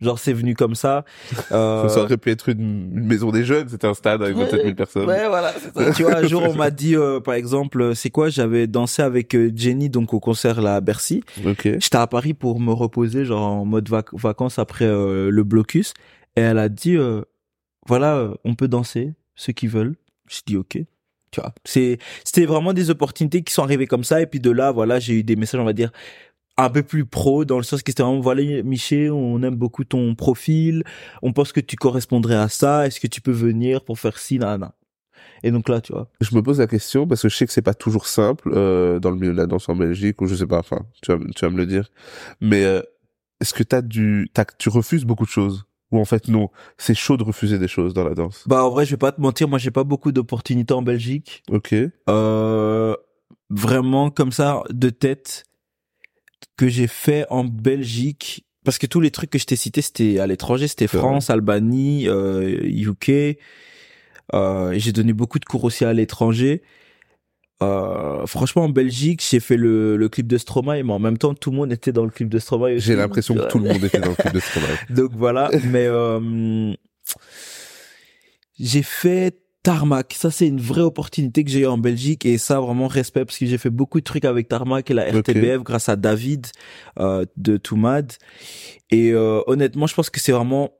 [0.00, 1.04] Genre c'est venu comme ça.
[1.52, 4.44] Euh, Ça aurait pu être une, une maison des jeunes, c'était un stade avec Ouais.
[4.44, 5.06] 27 000 personnes.
[5.08, 5.92] Ouais, voilà, ça.
[5.92, 9.02] tu vois, un jour, on m'a dit, euh, par exemple, euh, c'est quoi, j'avais dansé
[9.02, 11.22] avec euh, Jenny, donc au concert là à Bercy.
[11.46, 11.62] Ok.
[11.78, 15.94] J'étais à Paris pour me reposer, genre en mode vac- vacances après euh, le blocus.
[16.36, 17.22] Et elle a dit, euh,
[17.86, 19.94] voilà, euh, on peut danser, ceux qui veulent.
[20.28, 20.78] Je dis ok.
[21.30, 24.20] Tu vois, c'est, c'était vraiment des opportunités qui sont arrivées comme ça.
[24.20, 25.90] Et puis de là, voilà, j'ai eu des messages, on va dire,
[26.56, 29.84] un peu plus pro, dans le sens que c'était vraiment, voilà, Miché, on aime beaucoup
[29.84, 30.84] ton profil.
[31.22, 32.86] On pense que tu correspondrais à ça.
[32.86, 34.70] Est-ce que tu peux venir pour faire ci, nan,
[35.42, 36.08] Et donc là, tu vois.
[36.20, 39.00] Je me pose la question parce que je sais que c'est pas toujours simple euh,
[39.00, 40.58] dans le milieu de la danse en Belgique ou je sais pas.
[40.58, 41.90] Enfin, tu vas, tu vas me le dire.
[42.40, 42.82] Mais euh,
[43.40, 45.66] est-ce que t'as du, t'as, tu refuses beaucoup de choses?
[45.90, 48.44] Ou en fait non, c'est chaud de refuser des choses dans la danse?
[48.46, 51.42] Bah, en vrai, je vais pas te mentir, moi, j'ai pas beaucoup d'opportunités en Belgique.
[51.50, 51.74] Ok.
[52.08, 52.96] Euh,
[53.50, 55.44] vraiment comme ça de tête
[56.56, 60.18] que j'ai fait en Belgique parce que tous les trucs que je t'ai cités c'était
[60.18, 63.38] à l'étranger c'était France Albanie euh, UK
[64.32, 66.62] euh, j'ai donné beaucoup de cours aussi à l'étranger
[67.62, 71.34] euh, franchement en Belgique j'ai fait le, le clip de Stromae mais en même temps
[71.34, 72.78] tout le monde était dans le clip de Stromae.
[72.78, 74.66] J'ai l'impression que tout le monde était dans le clip de Stromae.
[74.90, 76.72] Donc voilà, mais euh,
[78.58, 80.14] j'ai fait Tarmac.
[80.16, 83.38] Ça, c'est une vraie opportunité que j'ai eu en Belgique et ça, vraiment respect parce
[83.38, 85.10] que j'ai fait beaucoup de trucs avec Tarmac et la.
[85.10, 86.46] RTBF grâce à David
[87.00, 88.12] euh, de Toumad.
[88.90, 90.70] Et euh, honnêtement, je pense que c'est vraiment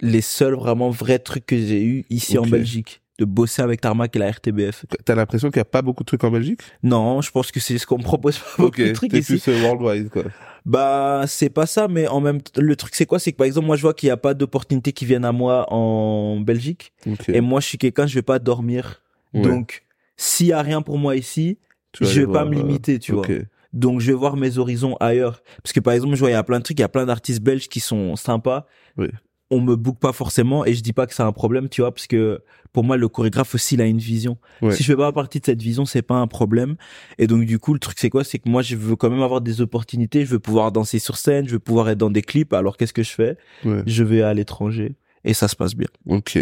[0.00, 2.46] les seuls vraiment vrais trucs que j'ai eu ici en.
[2.46, 4.86] Belgique de bosser avec Tarmac et la RTBF.
[5.04, 6.60] T'as l'impression qu'il y a pas beaucoup de trucs en Belgique?
[6.82, 9.38] Non, je pense que c'est ce qu'on me propose pas beaucoup de trucs T'es ici.
[9.38, 10.22] plus euh, worldwide quoi.
[10.64, 13.18] Bah, c'est pas ça, mais en même temps, le truc, c'est quoi?
[13.18, 15.32] C'est que par exemple, moi, je vois qu'il y a pas d'opportunités qui viennent à
[15.32, 16.92] moi en Belgique.
[17.28, 19.02] Et moi, je suis quelqu'un, je vais pas dormir.
[19.32, 19.40] Ouais.
[19.40, 19.84] Donc,
[20.16, 21.58] s'il y a rien pour moi ici,
[21.92, 23.26] Tu je vais pas me euh, limiter, tu vois.
[23.72, 25.42] Donc, je vais voir mes horizons ailleurs.
[25.62, 26.88] Parce que par exemple, je vois, il y a plein de trucs, il y a
[26.88, 28.66] plein d'artistes belges qui sont sympas.
[28.98, 29.08] Oui.
[29.50, 31.92] On me book pas forcément et je dis pas que c'est un problème, tu vois,
[31.92, 34.36] parce que pour moi, le chorégraphe aussi, il a une vision.
[34.60, 34.72] Ouais.
[34.72, 36.76] Si je fais pas partie de cette vision, c'est pas un problème.
[37.16, 38.24] Et donc, du coup, le truc, c'est quoi?
[38.24, 40.26] C'est que moi, je veux quand même avoir des opportunités.
[40.26, 41.46] Je veux pouvoir danser sur scène.
[41.46, 42.52] Je veux pouvoir être dans des clips.
[42.52, 43.38] Alors, qu'est-ce que je fais?
[43.64, 43.82] Ouais.
[43.86, 44.96] Je vais à l'étranger.
[45.24, 45.88] Et ça se passe bien.
[46.06, 46.38] Ok.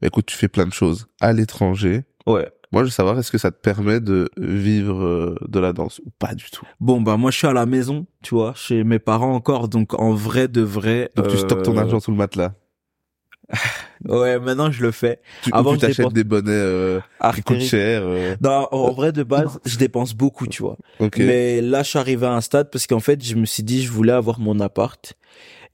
[0.00, 2.02] Écoute, tu fais plein de choses à l'étranger.
[2.26, 2.48] Ouais.
[2.72, 6.00] Moi, je veux savoir, est-ce que ça te permet de vivre euh, de la danse
[6.06, 6.66] ou pas du tout?
[6.80, 9.68] Bon, bah, moi, je suis à la maison, tu vois, chez mes parents encore.
[9.68, 11.10] Donc, en vrai de vrai.
[11.14, 12.54] Donc, tu stockes ton euh, argent sous le matelas.
[14.08, 15.20] Ouais, maintenant, je le fais.
[15.42, 17.00] Tu, avant, tu t'achètes des bonnets euh,
[17.34, 18.02] qui coûtent cher.
[18.04, 20.76] euh, Non, en vrai, de base, je dépense beaucoup, tu vois.
[20.98, 21.18] Ok.
[21.18, 23.82] Mais là, je suis arrivé à un stade parce qu'en fait, je me suis dit,
[23.84, 25.14] je voulais avoir mon appart.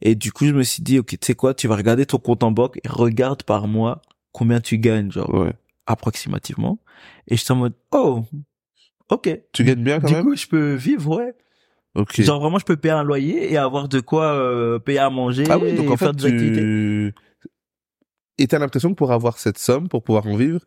[0.03, 2.19] Et du coup, je me suis dit, ok, tu sais quoi, tu vas regarder ton
[2.19, 5.53] compte en banque et regarde par mois combien tu gagnes, genre, Ouais.
[5.89, 6.79] Approximativement.
[7.27, 8.23] Et je suis en mode, oh,
[9.09, 9.41] ok.
[9.53, 11.35] Tu gagnes bien quand Du même coup, je peux vivre, ouais.
[11.95, 12.21] Ok.
[12.21, 15.45] Genre, vraiment, je peux payer un loyer et avoir de quoi euh, payer à manger
[15.49, 16.61] ah oui, donc et en faire fait, des activités.
[16.61, 17.15] tu...
[18.37, 20.61] Et t'as l'impression que pour avoir cette somme, pour pouvoir en vivre,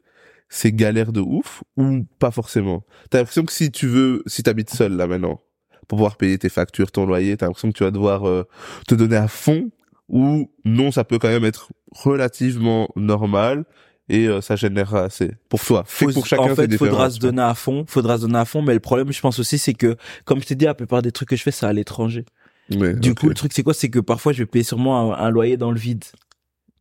[0.49, 2.83] c'est galère de ouf ou pas forcément?
[3.09, 5.39] T'as l'impression que si tu veux, si t'habites seul là maintenant,
[5.87, 8.43] pour pouvoir payer tes factures, ton loyer, t'as l'impression que tu vas devoir euh,
[8.87, 9.69] te donner à fond
[10.09, 13.63] ou non, ça peut quand même être relativement normal
[14.11, 15.83] et euh, ça générera assez pour toi.
[15.87, 18.61] Faut- pour chacun, en fait, faudra se donner à fond, faudra se donner à fond,
[18.61, 19.95] mais le problème, je pense aussi, c'est que,
[20.25, 22.25] comme je t'ai dit, la plupart des trucs que je fais, c'est à l'étranger.
[22.69, 23.73] Du coup, le truc, c'est quoi?
[23.73, 26.03] C'est que parfois, je vais payer sûrement un, un loyer dans le vide.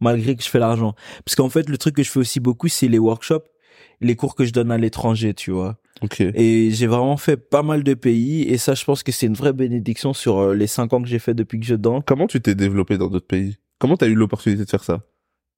[0.00, 0.94] Malgré que je fais l'argent.
[1.24, 3.44] Parce qu'en fait, le truc que je fais aussi beaucoup, c'est les workshops,
[4.00, 5.76] les cours que je donne à l'étranger, tu vois.
[6.00, 6.20] Ok.
[6.20, 9.34] Et j'ai vraiment fait pas mal de pays, et ça, je pense que c'est une
[9.34, 12.02] vraie bénédiction sur euh, les cinq ans que j'ai fait depuis que je danse.
[12.06, 13.58] Comment tu t'es développé dans d'autres pays?
[13.78, 15.02] Comment t'as eu l'opportunité de faire ça?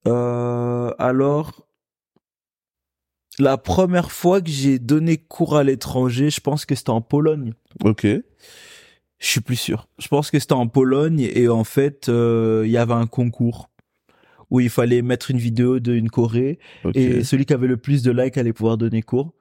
[0.09, 1.67] Euh, alors,
[3.38, 7.55] la première fois que j'ai donné cours à l'étranger, je pense que c'était en Pologne.
[7.85, 8.05] Ok.
[8.05, 8.23] Je
[9.29, 9.88] suis plus sûr.
[9.99, 13.71] Je pense que c'était en Pologne et en fait, euh, il y avait un concours
[14.51, 16.59] où il fallait mettre une vidéo d'une Corée
[16.95, 19.33] et celui qui avait le plus de likes allait pouvoir donner cours.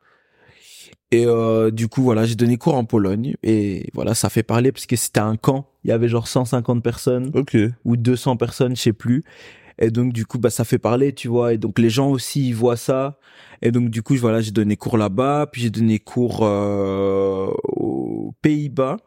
[1.14, 4.72] Et euh, du coup, voilà, j'ai donné cours en Pologne et voilà, ça fait parler
[4.72, 5.68] parce que c'était un camp.
[5.84, 7.58] Il y avait genre 150 personnes Ok.
[7.84, 9.26] ou 200 personnes, je sais plus.
[9.80, 11.54] Et donc du coup, bah ça fait parler, tu vois.
[11.54, 13.18] Et donc les gens aussi ils voient ça.
[13.62, 18.34] Et donc du coup, voilà, j'ai donné cours là-bas, puis j'ai donné cours euh, aux
[18.42, 18.98] Pays-Bas,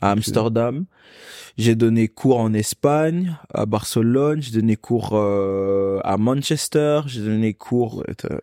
[0.00, 0.86] à Amsterdam.
[1.56, 4.40] J'ai donné cours en Espagne, à Barcelone.
[4.40, 7.02] J'ai donné cours euh, à Manchester.
[7.06, 8.40] J'ai donné cours t'as-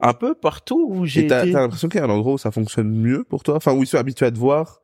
[0.00, 1.52] un peu partout où j'ai été.
[1.52, 3.56] t'as l'impression qu'il y a un endroit où ça fonctionne mieux pour toi?
[3.56, 4.80] Enfin, où ils sont habitués à te voir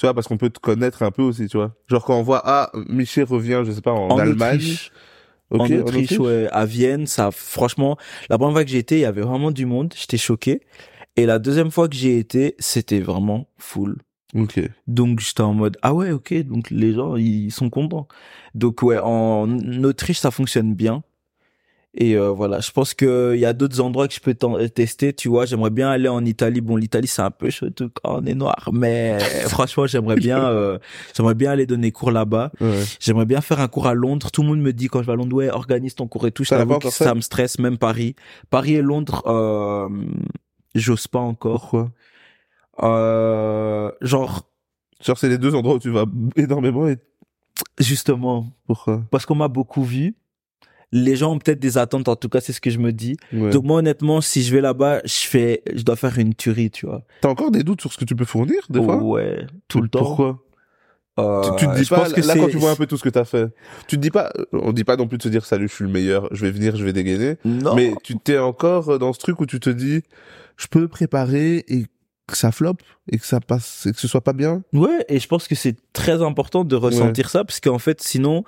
[0.00, 1.74] tu vois, parce qu'on peut te connaître un peu aussi, tu vois.
[1.86, 4.54] Genre quand on voit, ah, Michel revient, je sais pas, en, en Allemagne.
[4.54, 4.92] Autriche,
[5.50, 7.96] Ok, en Autriche, ouais, à Vienne, ça, franchement,
[8.28, 10.60] la première fois que j'ai été, il y avait vraiment du monde, j'étais choqué.
[11.16, 13.96] Et la deuxième fois que j'ai été, c'était vraiment full.
[14.34, 14.60] Ok.
[14.86, 18.06] Donc j'étais en mode ah ouais ok donc les gens ils sont contents.
[18.54, 21.02] Donc ouais en Autriche ça fonctionne bien.
[21.94, 24.34] Et euh, voilà, je pense que il y a d'autres endroits que je peux
[24.68, 26.60] tester, tu vois, j'aimerais bien aller en Italie.
[26.60, 30.38] Bon, l'Italie c'est un peu chaud tout quand on est noir, mais franchement, j'aimerais bien
[30.50, 30.78] euh,
[31.16, 32.52] j'aimerais bien aller donner cours là-bas.
[32.60, 32.84] Ouais.
[33.00, 34.30] J'aimerais bien faire un cours à Londres.
[34.30, 36.30] Tout le monde me dit quand je vais à Londres, ouais, organise ton cours et
[36.30, 36.44] tout.
[36.44, 38.14] Je t'avoue que ça me stresse, même Paris.
[38.50, 39.88] Paris et Londres, euh,
[40.76, 41.70] j'ose pas encore.
[41.70, 41.90] Pourquoi?
[42.82, 44.44] Euh, genre,
[45.04, 46.04] Genre, c'est les deux endroits où tu vas
[46.36, 46.98] énormément et
[47.78, 49.02] justement, pourquoi?
[49.10, 50.14] Parce qu'on m'a beaucoup vu.
[50.92, 53.16] Les gens ont peut-être des attentes, en tout cas, c'est ce que je me dis.
[53.32, 53.50] Ouais.
[53.50, 56.86] Donc moi, honnêtement, si je vais là-bas, je fais, je dois faire une tuerie, tu
[56.86, 57.02] vois.
[57.20, 58.96] T'as encore des doutes sur ce que tu peux fournir, des fois?
[59.02, 60.00] Ouais, tout le temps.
[60.00, 60.42] Pourquoi
[61.18, 62.86] Euh, tu, tu te dis je pas, pense que là, quand tu vois un peu
[62.86, 63.46] tout ce que t'as fait,
[63.86, 65.84] tu te dis pas, on dit pas non plus de se dire, salut, je suis
[65.84, 67.36] le meilleur, je vais venir, je vais dégainer.
[67.44, 67.74] Non.
[67.74, 70.02] Mais tu t'es encore dans ce truc où tu te dis,
[70.56, 71.84] je peux préparer et
[72.26, 74.62] que ça floppe et que ça passe et que ce soit pas bien?
[74.72, 78.44] Ouais, et je pense que c'est très important de ressentir ça parce qu'en fait, sinon,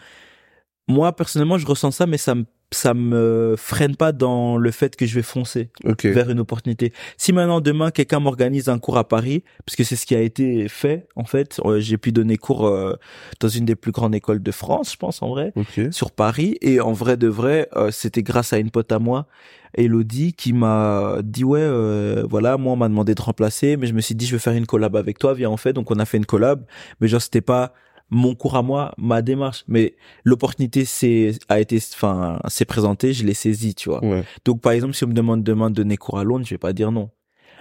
[0.89, 4.97] moi personnellement, je ressens ça, mais ça me ça me freine pas dans le fait
[4.97, 6.07] que je vais foncer Ok.
[6.07, 6.95] vers une opportunité.
[7.19, 10.21] Si maintenant demain quelqu'un m'organise un cours à Paris, parce que c'est ce qui a
[10.23, 12.95] été fait en fait, euh, j'ai pu donner cours euh,
[13.41, 15.81] dans une des plus grandes écoles de France, je pense en vrai, Ok.
[15.91, 19.27] sur Paris, et en vrai de vrai, euh, c'était grâce à une pote à moi,
[19.75, 23.93] Elodie, qui m'a dit ouais, euh, voilà, moi on m'a demandé de remplacer, mais je
[23.93, 25.99] me suis dit je vais faire une collab avec toi, viens en fait, donc on
[25.99, 26.65] a fait une collab,
[27.03, 27.75] mais genre c'était pas
[28.15, 29.95] mon cours à moi, ma démarche, mais
[30.25, 34.05] l'opportunité s'est a été, enfin, s'est présentée, je l'ai saisie, tu vois.
[34.05, 34.23] Ouais.
[34.45, 36.59] Donc, par exemple, si on me demande demain de donner cours à Londres, je vais
[36.59, 37.09] pas dire non.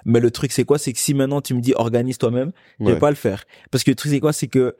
[0.04, 0.78] Mais le truc, c'est quoi?
[0.78, 2.94] C'est que si maintenant tu me dis organise toi-même, je Ouais.
[2.94, 3.46] vais pas le faire.
[3.72, 4.34] Parce que le truc, c'est quoi?
[4.34, 4.76] C'est que,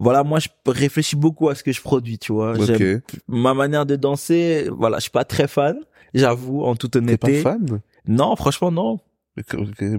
[0.00, 2.54] voilà, moi, je réfléchis beaucoup à ce que je produis, tu vois.
[2.58, 3.14] J'aime- Ok.
[3.28, 5.76] Ma manière de danser, voilà, je suis pas très fan.
[6.14, 7.42] J'avoue, en toute T'es pas honnêteté.
[7.42, 7.80] fan?
[8.06, 8.98] Non, franchement, non.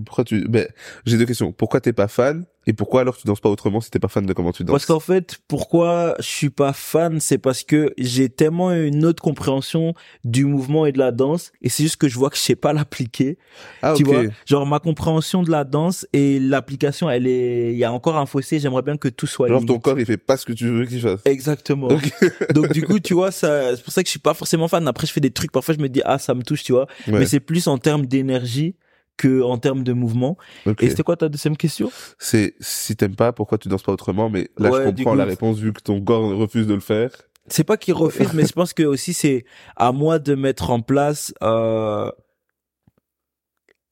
[0.06, 0.68] Pourquoi tu Ben,
[1.06, 1.54] j'ai deux questions.
[1.54, 2.46] Pourquoi t'es pas fan?
[2.70, 4.74] Et pourquoi alors tu danses pas autrement si t'es pas fan de comment tu danses?
[4.74, 9.24] Parce qu'en fait, pourquoi je suis pas fan, c'est parce que j'ai tellement une autre
[9.24, 12.42] compréhension du mouvement et de la danse, et c'est juste que je vois que je
[12.44, 13.40] sais pas l'appliquer.
[13.82, 17.84] Ah tu vois genre ma compréhension de la danse et l'application elle est il y
[17.84, 20.38] a encore un fossé j'aimerais bien que tout soit Genre ton corps il fait pas
[20.38, 21.22] ce que tu veux qu'il fasse.
[21.26, 21.88] exactement.
[22.54, 24.88] Donc du coup tu vois ça c'est pour ça que je suis pas forcément fan.
[24.88, 26.86] Après je fais des trucs parfois je me dis ah ça me touche tu vois.
[27.08, 27.18] Ouais.
[27.18, 28.76] mais c'est plus en termes d'énergie
[29.20, 30.38] que en termes de mouvement
[30.80, 31.92] et c'était quoi ta deuxième question?
[32.18, 34.30] C'est si t'aimes pas, pourquoi tu danses pas autrement?
[34.30, 36.80] Mais là, Ouais, je comprends coup- la réponse vu que ton corps refuse de le
[36.80, 37.12] faire.
[37.48, 39.44] c'est pas qu'il refuse mais je pense que aussi c'est
[39.76, 42.10] à moi de mettre en place euh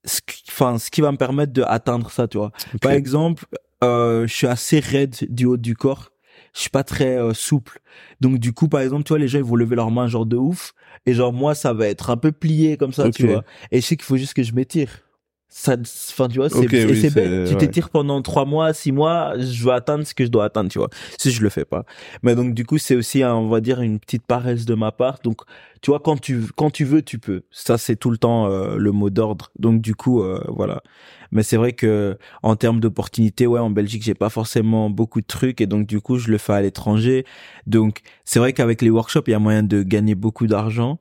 [0.06, 2.52] ce qui, enfin ce qui va me permettre de atteindre ça tu vois.
[2.82, 3.46] Par exemple,
[3.84, 6.12] euh, je suis assez raide du haut du corps.
[6.54, 7.82] Je suis pas très euh, souple.
[8.22, 10.26] Donc du coup, par exemple, tu vois, les gens ils vont lever leurs mains genre
[10.26, 10.74] de ouf,
[11.06, 13.44] et genre moi ça va être un peu plié comme ça, tu vois.
[13.72, 15.02] Et je sais qu'il faut juste que je m'étire.
[15.50, 15.76] Ça,
[16.12, 17.48] enfin tu vois, c'est Ok, et oui, c'est c'est- bête.
[17.48, 17.58] Tu ouais.
[17.60, 20.78] t'étires pendant trois mois, six mois, je vais atteindre ce que je dois atteindre, tu
[20.78, 20.90] vois.
[21.18, 21.84] Si je le fais pas.
[22.22, 24.92] Mais donc du coup, c'est aussi, un- on va dire, une petite paresse de ma
[24.92, 25.20] part.
[25.24, 25.42] Donc
[25.82, 27.44] tu vois, quand tu quand tu veux, tu peux.
[27.50, 29.52] Ça c'est tout le temps euh, le mot d'ordre.
[29.58, 30.84] Donc du coup, euh, voilà.
[31.32, 35.26] Mais c'est vrai que en termes d'opportunités, ouais, en Belgique, j'ai pas forcément beaucoup de
[35.28, 37.26] trucs et donc du coup, je le fais à l'étranger.
[37.66, 41.00] Donc c'est vrai qu'avec les workshops, il y a moyen de gagner beaucoup d'argent,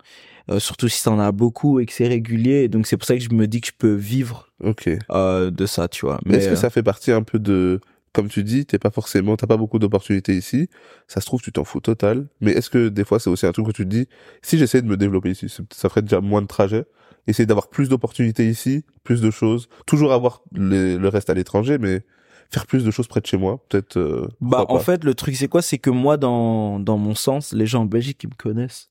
[0.50, 2.68] euh, surtout si t'en as beaucoup et que c'est régulier.
[2.68, 4.88] Donc c'est pour ça que je me dis que je peux vivre Ok.
[5.10, 6.20] euh, de ça, tu vois.
[6.24, 7.80] Mais est-ce que euh, ça fait partie un peu de,
[8.12, 10.68] comme tu dis, t'es pas forcément, t'as pas beaucoup d'opportunités ici.
[11.08, 12.26] Ça se trouve, tu t'en fous total.
[12.40, 14.06] Mais est-ce que des fois, c'est aussi un truc où tu te dis,
[14.42, 16.84] si j'essaie de me développer ici, ça ferait déjà moins de trajets.
[17.26, 19.68] Essayer d'avoir plus d'opportunités ici, plus de choses.
[19.84, 22.04] Toujours avoir les- le reste à l'étranger, mais
[22.52, 23.96] faire plus de choses près de chez moi, peut-être.
[23.98, 24.78] euh, Bah, en pas.
[24.80, 25.60] fait, le truc, c'est quoi?
[25.60, 28.90] C'est que moi, dans, dans mon sens, les gens en Belgique, ils me connaissent.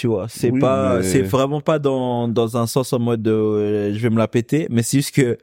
[0.00, 3.28] Tu vois, c'est Oui, pas, mais- c'est vraiment pas dans, dans un sens en mode,
[3.28, 5.36] euh, je vais me la péter, mais c'est juste que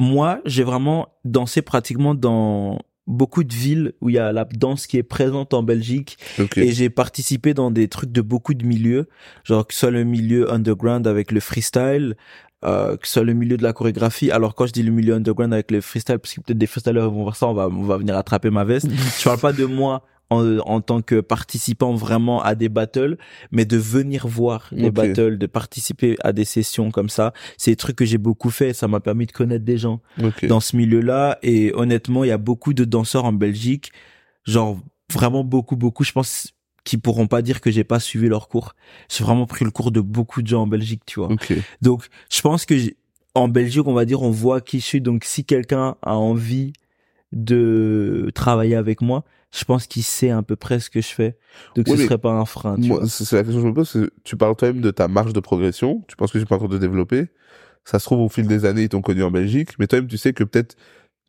[0.00, 4.88] moi, j'ai vraiment dansé pratiquement dans beaucoup de villes où il y a la danse
[4.88, 6.58] qui est présente en Belgique Ok.
[6.58, 9.06] et j'ai participé dans des trucs de beaucoup de milieux,
[9.44, 12.16] genre que ce soit le milieu underground avec le freestyle,
[12.64, 14.32] euh, que ce soit le milieu de la chorégraphie.
[14.32, 17.08] Alors quand je dis le milieu underground avec le freestyle, parce que peut-être des freestylers
[17.08, 18.88] vont voir ça, on va, on va venir attraper ma veste.
[19.20, 23.16] je parle pas de moi en, en tant que participant vraiment à des battles,
[23.52, 27.32] mais de venir voir les battles, de participer à des sessions comme ça.
[27.56, 28.72] C'est des trucs que j'ai beaucoup fait.
[28.72, 30.00] Ça m'a permis de connaître des gens
[30.42, 31.38] dans ce milieu-là.
[31.42, 33.92] Et honnêtement, il y a beaucoup de danseurs en Belgique,
[34.44, 34.78] genre
[35.12, 36.04] vraiment beaucoup, beaucoup.
[36.04, 36.52] Je pense
[36.84, 38.74] qui pourront pas dire que j'ai pas suivi leur cours.
[39.10, 41.28] J'ai vraiment pris le cours de beaucoup de gens en Belgique, tu vois.
[41.82, 42.74] Donc, je pense que
[43.34, 45.00] en Belgique, on va dire, on voit qui je suis.
[45.00, 46.72] Donc, si quelqu'un a envie
[47.32, 51.38] de travailler avec moi, je pense qu'il sait à peu près ce que je fais.
[51.74, 53.08] Donc, Ouais, ce serait pas un frein, tu Moi, vois.
[53.08, 54.10] c'est la question que je me pose.
[54.24, 56.04] Tu parles toi-même de ta marge de progression.
[56.08, 57.28] Tu penses que tu peux encore te développer?
[57.84, 60.18] Ça se trouve au fil des années, ils t'ont connu en Belgique, mais toi-même, tu
[60.18, 60.76] sais que peut-être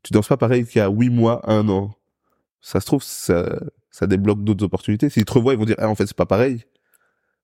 [0.03, 1.91] tu danses pas pareil qu'il y a huit mois, un an.
[2.61, 3.59] Ça se trouve, ça,
[3.91, 5.09] ça débloque d'autres opportunités.
[5.09, 6.63] S'ils te revoient, ils vont dire, ah, en fait, c'est pas pareil.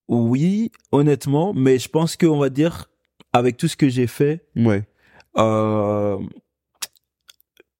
[0.07, 2.89] Oui, honnêtement, mais je pense qu'on va dire,
[3.31, 4.83] avec tout ce que j'ai fait, Ouais.
[5.37, 6.17] Euh,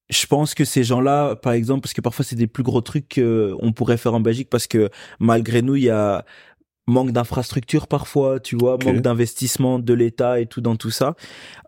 [0.09, 3.15] je pense que ces gens-là, par exemple, parce que parfois c'est des plus gros trucs
[3.15, 4.89] qu'on pourrait faire en Belgique, parce que
[5.19, 6.25] malgré nous, il y a
[6.87, 11.15] manque d'infrastructures parfois, tu vois, manque d'investissement de l'État et tout dans tout ça,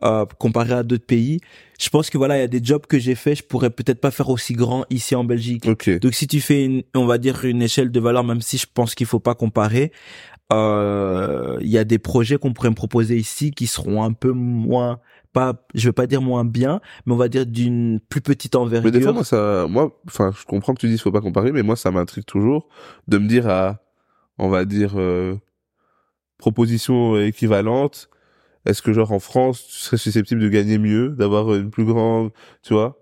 [0.03, 1.39] euh, comparé à d'autres pays.
[1.79, 4.01] Je pense que voilà, il y a des jobs que j'ai fait, je pourrais peut-être
[4.01, 5.65] pas faire aussi grand ici en Belgique.
[5.67, 5.99] Ok.
[5.99, 8.65] Donc si tu fais une, on va dire une échelle de valeur, même si je
[8.71, 9.91] pense qu'il faut pas comparer,
[10.53, 14.31] euh, il y a des projets qu'on pourrait me proposer ici qui seront un peu
[14.31, 14.99] moins,
[15.35, 18.61] pas, je veux pas dire moins bien, mais on va dire d'une plus petite Mais
[18.61, 19.13] des fois, envergure.
[19.13, 21.91] moi, ça, moi, enfin, je comprends que tu dis, faut pas comparer, mais moi, ça
[21.91, 22.69] m'intrigue toujours
[23.09, 23.79] de me dire à,
[24.37, 25.35] on va dire, euh,
[26.37, 28.09] proposition équivalente.
[28.65, 32.31] Est-ce que, genre, en France, tu serais susceptible de gagner mieux, d'avoir une plus grande,
[32.63, 32.97] tu vois?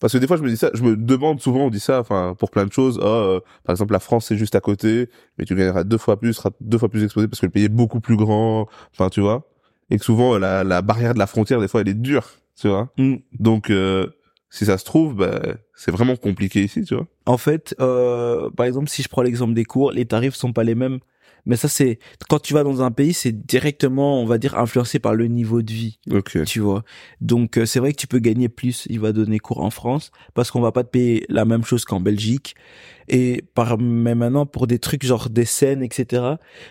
[0.00, 2.00] Parce que des fois, je me dis ça, je me demande souvent, on dit ça,
[2.00, 2.98] enfin, pour plein de choses.
[3.00, 6.18] Oh, euh, par exemple, la France, c'est juste à côté, mais tu gagneras deux fois
[6.18, 8.66] plus, seras deux fois plus exposé parce que le pays est beaucoup plus grand.
[8.92, 9.48] Enfin, tu vois?
[9.90, 12.28] Et que souvent, la, la barrière de la frontière, des fois, elle est dure,
[12.60, 12.90] tu vois?
[12.98, 13.16] Mm.
[13.38, 14.06] Donc, euh,
[14.50, 15.40] si ça se trouve, bah,
[15.74, 17.06] c'est vraiment compliqué ici, tu vois.
[17.26, 20.64] En fait, euh, par exemple, si je prends l'exemple des cours, les tarifs sont pas
[20.64, 20.98] les mêmes.
[21.44, 24.98] Mais ça, c'est quand tu vas dans un pays, c'est directement, on va dire, influencé
[24.98, 26.00] par le niveau de vie.
[26.10, 26.42] Ok.
[26.44, 26.82] tu vois.
[27.20, 30.10] Donc euh, c'est vrai que tu peux gagner plus, il va donner cours en France
[30.34, 32.56] parce qu'on va pas te payer la même chose qu'en Belgique.
[33.08, 36.22] Et par mais maintenant pour des trucs genre des scènes etc.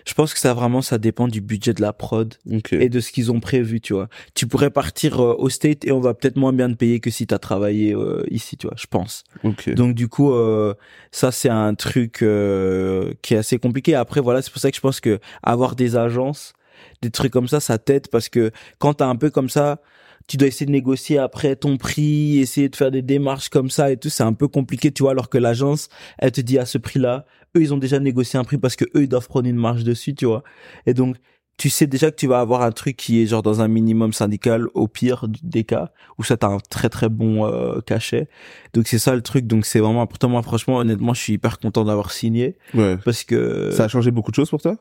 [0.05, 2.73] Je pense que ça vraiment ça dépend du budget de la prod Ok.
[2.73, 4.09] et de ce qu'ils ont prévu, tu vois.
[4.33, 7.09] Tu pourrais partir euh, au state et on va peut-être moins bien te payer que
[7.09, 8.75] si t'as travaillé euh, ici, tu vois.
[8.77, 9.23] Je pense.
[9.43, 9.69] Ok.
[9.73, 10.73] Donc du coup, euh,
[11.11, 13.95] ça c'est un truc euh, qui est assez compliqué.
[13.95, 16.53] Après voilà, c'est pour ça que je pense que avoir des agences,
[17.01, 19.79] des trucs comme ça, ça t'aide parce que quand t'as un peu comme ça,
[20.27, 23.91] tu dois essayer de négocier après ton prix, essayer de faire des démarches comme ça
[23.91, 25.11] et tout, c'est un peu compliqué, tu vois.
[25.11, 28.43] Alors que l'agence, elle te dit à ce prix-là, eux ils ont déjà négocié un
[28.43, 30.43] prix parce que eux ils doivent prendre une marge dessus, tu vois.
[30.87, 31.17] Et donc
[31.57, 34.11] tu sais déjà que tu vas avoir un truc qui est genre dans un minimum
[34.11, 38.27] syndical au pire des cas où ça t'as un très très bon euh, cachet
[38.73, 41.57] donc c'est ça le truc donc c'est vraiment important moi franchement honnêtement je suis hyper
[41.59, 42.97] content d'avoir signé Ouais.
[43.05, 44.75] parce que Ça a changé beaucoup de choses pour toi?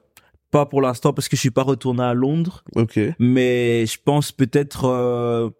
[0.56, 2.98] Pas pour l'instant parce que je suis pas retourné à Londres Ok.
[3.18, 5.50] mais je pense peut-être euh,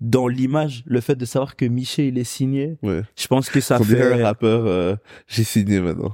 [0.00, 3.02] dans l'image le fait de savoir que Miché il est signé Ouais.
[3.22, 4.94] je pense que ça fait un rappeur, euh,
[5.32, 6.12] j'ai signé maintenant.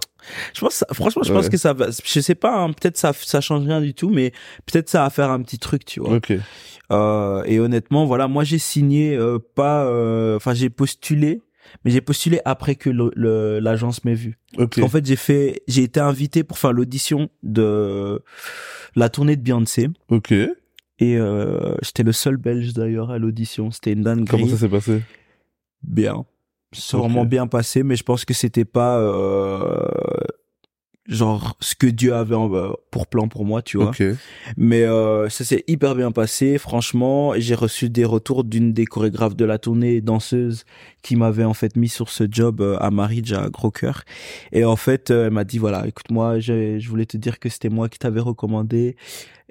[0.55, 3.13] je pense ça- franchement je pense que ça va je sais pas hein, peut-être ça
[3.13, 4.29] ça change rien du tout mais
[4.67, 6.33] peut-être ça va faire un petit truc tu vois Ok.
[6.93, 11.41] Euh, et honnêtement, voilà, moi j'ai signé euh, pas, euh, enfin j'ai postulé,
[11.85, 12.91] mais j'ai postulé après que
[13.61, 14.39] l'agence m'ait vu.
[14.59, 14.79] Ok.
[14.79, 18.23] En fait, j'ai fait, j'ai été invité pour faire l'audition de
[18.97, 20.33] la tournée de Beyoncé Ok.
[20.33, 20.51] et
[21.03, 23.71] euh, j'étais le seul Belge d'ailleurs à l'audition.
[23.71, 24.27] C'était une dinguerie.
[24.27, 25.03] Comment ça s'est passé?
[25.83, 26.25] Bien,
[26.73, 29.89] c'est vraiment bien passé, mais je pense que c'était pas euh,
[31.11, 33.89] genre ce que Dieu avait en- euh, pour plan pour moi, tu vois.
[33.89, 34.03] Ok.
[34.57, 37.33] Mais euh, ça s'est hyper bien passé, franchement.
[37.37, 40.65] J'ai reçu des retours d'une des chorégraphes de la tournée, danseuse,
[41.03, 44.05] qui m'avait en fait mis sur ce job euh, à Maridge à Gros Cœur.
[44.53, 47.39] Et en fait, euh, elle m'a dit voilà, écoute moi, je je voulais te dire
[47.39, 48.97] que c'était moi qui t'avais recommandé.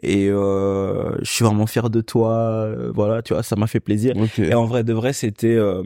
[0.01, 2.69] Et euh, je suis vraiment fier de toi.
[2.95, 4.15] voilà, tu vois, ça m'a fait plaisir.
[4.15, 4.39] Ok.
[4.39, 5.83] Et en vrai de vrai, c'était euh,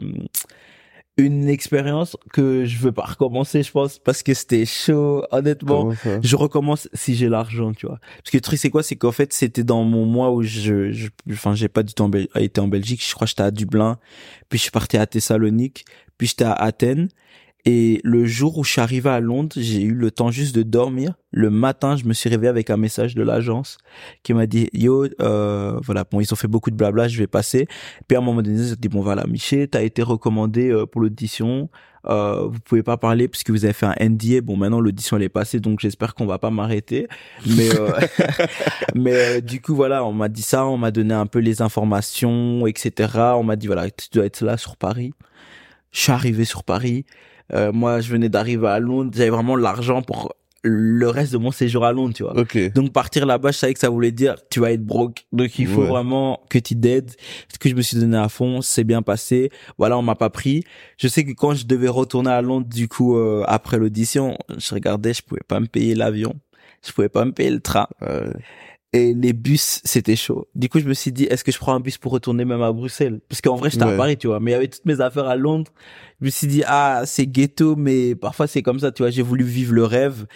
[1.16, 6.36] une expérience que je veux pas recommencer, je pense, parce que c'était chaud, honnêtement je
[6.36, 7.98] recommence si j'ai l'argent, tu vois.
[8.18, 10.90] Parce que le truc c'est quoi, c'est qu'en fait c'était dans mon mois où je,
[10.90, 13.04] je enfin j'ai pas du tout en été en Belgique.
[13.06, 13.98] Je crois que j'étais à Dublin,
[14.48, 15.84] puis je suis parti à Thessalonique,
[16.18, 17.08] puis j'étais à Athènes.
[17.66, 20.62] Et le jour où je suis arrivé à Londres, j'ai eu le temps juste de
[20.62, 21.14] dormir.
[21.30, 23.78] Le matin, je me suis réveillé avec un message de l'agence
[24.22, 27.26] qui m'a dit yo, euh, voilà, bon, ils ont fait beaucoup de blabla, je vais
[27.26, 27.66] passer.
[28.06, 30.86] Puis à un moment donné, ils ont dit bon voilà, Michel, t'as été recommandé euh,
[30.86, 31.70] pour l'audition.
[32.06, 34.40] Euh, vous pouvez pas parler puisque vous avez fait un NDA.
[34.42, 37.08] Bon, maintenant l'audition elle est passée, donc j'espère qu'on va pas m'arrêter.
[37.46, 37.92] Mais euh,
[38.94, 41.62] mais euh, du coup voilà, on m'a dit ça, on m'a donné un peu les
[41.62, 43.08] informations, etc.
[43.36, 45.12] On m'a dit voilà, tu dois être là sur Paris.
[45.92, 47.06] Je suis arrivé sur Paris.
[47.52, 49.10] Euh, moi, je venais d'arriver à Londres.
[49.14, 50.34] J'avais vraiment l'argent pour
[50.66, 52.34] le reste de mon séjour à Londres, tu vois.
[52.38, 52.72] Ok.
[52.72, 55.26] Donc partir là-bas, je savais que ça voulait dire tu vas être broke.
[55.30, 55.88] Donc il faut Ouais.
[55.88, 57.10] vraiment que tu t'aides.
[57.52, 59.50] Ce que je me suis donné à fond, c'est bien passé.
[59.76, 60.64] Voilà, on m'a pas pris.
[60.96, 64.74] Je sais que quand je devais retourner à Londres, du coup euh, après l'audition, je
[64.74, 66.32] regardais, je pouvais pas me payer l'avion,
[66.82, 67.86] je pouvais pas me payer le train
[68.94, 70.48] et les bus c'était chaud.
[70.54, 72.62] Du coup, je me suis dit est-ce que je prends un bus pour retourner même
[72.62, 73.20] à Bruxelles?
[73.28, 73.92] Parce qu'en vrai, j'étais Ouais.
[73.92, 75.70] à Paris, tu vois, mais il y avait toutes mes affaires à Londres.
[76.20, 79.22] Je me suis dit ah, c'est ghetto mais parfois c'est comme ça, tu vois, j'ai
[79.22, 80.26] voulu vivre le rêve.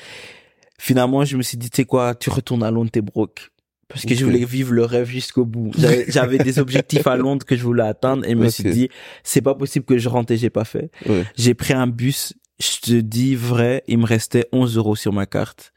[0.80, 3.50] Finalement, je me suis dit tu sais quoi, tu retournes à Londres, t'es broke.
[3.88, 5.70] Parce que je voulais vivre le rêve jusqu'au bout.
[6.08, 8.88] J'avais- des objectifs à Londres que je voulais atteindre et je me suis dit,
[9.24, 10.90] c'est pas possible que je rentre et j'ai pas fait.
[11.08, 11.24] ouais.
[11.36, 15.24] J'ai pris un bus, je te dis vrai, il me restait 11 euros sur ma
[15.24, 15.72] carte.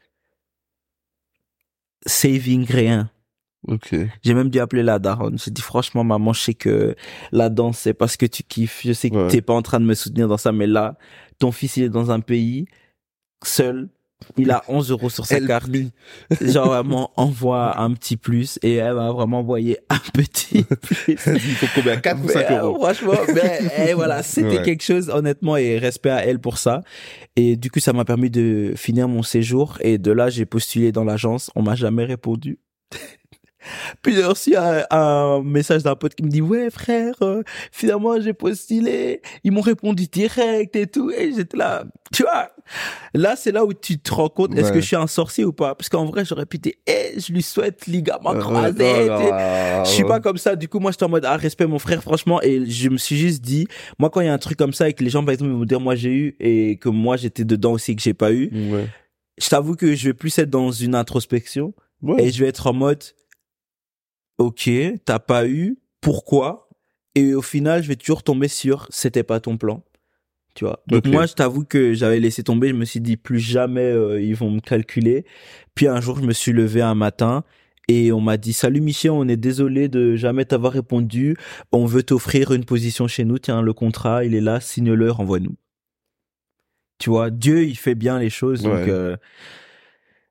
[2.06, 3.10] Saving rien.
[3.68, 3.94] Ok.
[4.22, 5.38] J'ai même dû appeler la daronne.
[5.38, 6.96] J'ai dit franchement maman, je sais que
[7.30, 8.80] la danse c'est parce que tu kiffes.
[8.84, 9.28] Je sais que Ouais.
[9.28, 10.98] t'es pas en train de me soutenir dans ça, mais là,
[11.38, 12.66] ton fils il est dans un pays
[13.44, 13.88] seul.
[14.36, 15.70] Il a 11 euros sur sa carte.
[16.40, 21.04] Genre vraiment envoie un petit plus et elle m'a vraiment envoyé un petit plus.
[21.08, 22.78] Il faut combien 4 ou 5 Mais, euh, euros?
[22.82, 24.62] franchement, mais, eh, voilà, c'était Ouais.
[24.62, 26.82] quelque chose, honnêtement, et respect à elle pour ça.
[27.36, 29.78] Et du coup, ça m'a permis de finir mon séjour.
[29.80, 31.50] Et de là, j'ai postulé dans l'agence.
[31.54, 32.58] On m'a jamais répondu.
[34.02, 38.20] Puis j'ai reçu un, un message d'un pote qui me dit ouais frère euh, finalement
[38.20, 39.22] j'ai postulé.
[39.44, 41.10] Ils m'ont répondu direct et tout.
[41.10, 42.50] Et j'étais là tu vois.
[43.14, 45.52] Là c'est là où tu te rends compte est-ce que je suis un sorcier ou
[45.52, 45.74] pas?
[45.74, 49.90] Parce qu'en vrai j'aurais pu dire eh je lui souhaite ligament croisé ouais, oh Je
[49.90, 50.56] suis pas comme ça.
[50.56, 52.40] Du coup, moi, j'étais en mode, ah, respect mon frère, franchement.
[52.42, 53.66] Et je me suis juste dit,
[53.98, 55.50] moi, quand il y a un truc comme ça et que les gens, par exemple,
[55.50, 58.14] ils vont dire, moi, j'ai eu et que moi, j'étais dedans aussi et que j'ai
[58.14, 58.86] pas eu, Ouais.
[59.40, 61.74] je t'avoue que je vais plus être dans une introspection
[62.18, 63.02] et je vais être en mode,
[64.38, 64.70] ok,
[65.04, 66.68] t'as pas eu, pourquoi?
[67.14, 69.84] Et au final, je vais toujours tomber sur, c'était pas ton plan.
[70.54, 70.82] Tu vois?
[70.86, 72.68] Donc moi, je t'avoue que j'avais laissé tomber.
[72.68, 75.24] Je me suis dit, plus jamais euh, ils vont me calculer.
[75.74, 77.44] Puis un jour, je me suis levé un matin
[77.88, 81.36] et on m'a dit, salut Michel, on est désolé de jamais t'avoir répondu.
[81.72, 83.38] On veut t'offrir une position chez nous.
[83.38, 85.56] Tiens, le contrat, il est là, signe-le, renvoie-nous.
[86.98, 88.62] Tu vois, Dieu, il fait bien les choses.
[88.62, 89.16] Donc euh,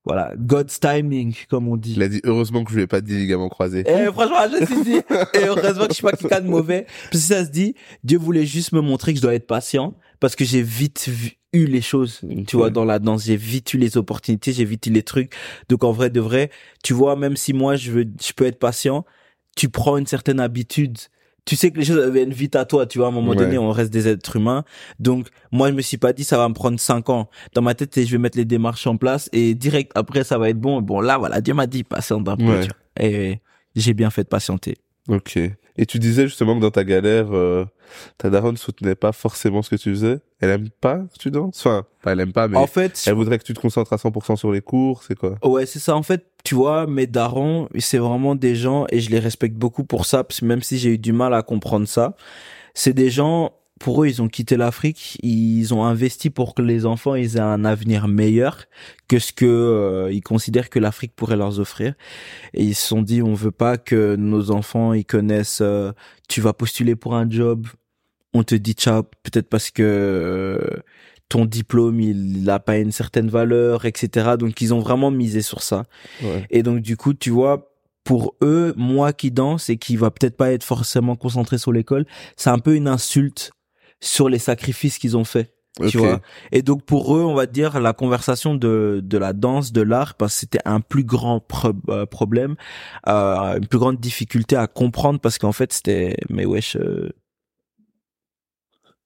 [0.03, 1.93] voilà, God's timing, comme on dit.
[1.95, 3.81] Il a dit heureusement que je lui ai pas dit ligament croisé.
[3.81, 4.97] Et franchement, je me suis dit,
[5.35, 6.87] et heureusement que je suis pas quelqu'un de mauvais.
[7.11, 9.95] Parce que ça se dit, Dieu voulait juste me montrer que je dois être patient.
[10.19, 13.25] Parce que j'ai vite vu, eu les choses, tu vois, dans la danse.
[13.25, 15.33] J'ai vite eu les opportunités, j'ai vite eu les trucs.
[15.69, 16.49] Donc en vrai, de vrai,
[16.83, 19.05] tu vois, même si moi, je veux, je peux être patient,
[19.55, 20.97] tu prends une certaine habitude.
[21.45, 23.35] Tu sais que les choses viennent vite à toi, tu vois, à un moment Ouais.
[23.37, 24.63] donné, on reste des êtres humains.
[24.99, 27.29] Donc, moi, je me suis pas dit, ça va me prendre cinq ans.
[27.55, 30.49] Dans ma tête, je vais mettre les démarches en place et direct après, ça va
[30.49, 30.81] être bon.
[30.81, 32.61] Bon, là, voilà, Dieu m'a dit, patiente un peu, Ouais.
[32.61, 33.05] tu vois.
[33.07, 33.39] Et
[33.75, 34.75] j'ai bien fait de patienter.
[35.09, 35.39] Ok.
[35.77, 37.65] Et tu disais justement que dans ta galère, euh,
[38.17, 40.19] ta daronne soutenait pas forcément ce que tu faisais.
[40.39, 41.59] Elle aime pas que tu danses?
[41.59, 43.97] Enfin, pas elle aime pas, mais En fait, elle voudrait que tu te concentres à
[43.97, 45.37] 100% sur les cours, c'est quoi?
[45.43, 45.95] Ouais, c'est ça.
[45.95, 49.83] En fait, tu vois, mes darons, c'est vraiment des gens et je les respecte beaucoup
[49.83, 52.15] pour ça, parce que même si j'ai eu du mal à comprendre ça,
[52.73, 56.85] c'est des gens, pour eux, ils ont quitté l'Afrique, ils ont investi pour que les
[56.85, 58.65] enfants ils aient un avenir meilleur
[59.07, 61.95] que ce que euh, ils considèrent que l'Afrique pourrait leur offrir.
[62.53, 65.61] Et ils se sont dit, on veut pas que nos enfants ils connaissent.
[65.61, 65.93] euh,
[66.29, 67.65] tu vas postuler pour un job,
[68.33, 70.79] on te dit ciao, peut-être parce que euh,
[71.27, 74.35] ton diplôme il a pas une certaine valeur, etc.
[74.37, 75.85] Donc ils ont vraiment misé sur ça.
[76.21, 76.45] Ouais.
[76.51, 77.73] Et donc du coup, tu vois,
[78.03, 82.05] pour eux, moi qui danse et qui va peut-être pas être forcément concentré sur l'école,
[82.37, 83.51] c'est un peu une insulte
[84.01, 85.53] sur les sacrifices qu'ils ont faits.
[85.87, 86.19] Tu vois.
[86.51, 90.15] Et donc pour eux, on va dire la conversation de de la danse, de l'art,
[90.15, 92.55] parce que c'était un plus grand pro- euh, problème,
[93.07, 97.09] euh, une plus grande difficulté à comprendre parce qu'en fait c'était mais wesh euh,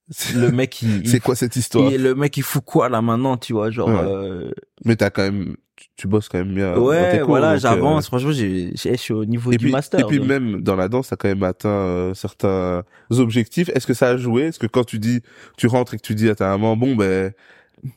[0.36, 1.92] le mec il, il- C'est quoi cette histoire?
[1.92, 3.96] il- le mec il fout quoi là maintenant, tu vois, genre Ouais.
[4.00, 4.52] euh,
[4.86, 5.56] Mais t'as quand même,
[5.98, 6.78] tu, bosses quand même bien.
[6.78, 10.00] ouais, cours, voilà, donc, j'avance, euh, franchement, je suis au niveau Et du puis, master.
[10.00, 10.28] et puis donc.
[10.28, 13.70] même dans la danse, t'as quand même atteint euh, certains objectifs.
[13.70, 14.44] Est-ce que ça a joué?
[14.44, 15.22] Est-ce que quand tu dis,
[15.58, 17.32] tu rentres et que tu dis à ta maman, bon ben,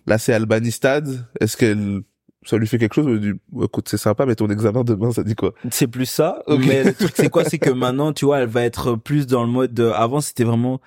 [0.06, 2.00] là c'est Albany Stade, est-ce qu'elle
[2.44, 5.22] ça lui fait quelque chose, il dit, écoute, c'est sympa, mais ton examen demain, ça
[5.22, 5.52] dit quoi?
[5.70, 6.42] C'est plus ça.
[6.48, 7.44] Mais le truc, c'est quoi?
[7.44, 9.74] C'est que maintenant, tu vois, elle va être plus dans le mode.
[9.74, 10.80] de- Avant, c'était vraiment.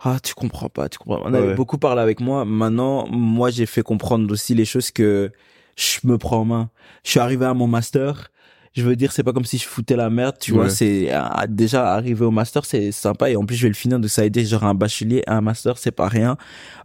[0.00, 1.20] Ah, tu comprends pas, tu comprends.
[1.20, 1.28] pas.
[1.28, 1.54] On avait Ouais.
[1.54, 2.44] beaucoup parlé avec moi.
[2.44, 5.30] Maintenant, moi, j'ai fait comprendre aussi les choses que
[5.76, 6.70] je me prends en main.
[7.04, 8.30] Je suis arrivé à mon master.
[8.76, 10.68] Je veux dire, c'est pas comme si je foutais la merde, tu vois.
[10.68, 13.30] C'est ah, déjà arrivé au master, c'est sympa.
[13.30, 15.78] Et en plus, je vais le finir de ça dire genre un bachelier, un master,
[15.78, 16.36] c'est pas rien.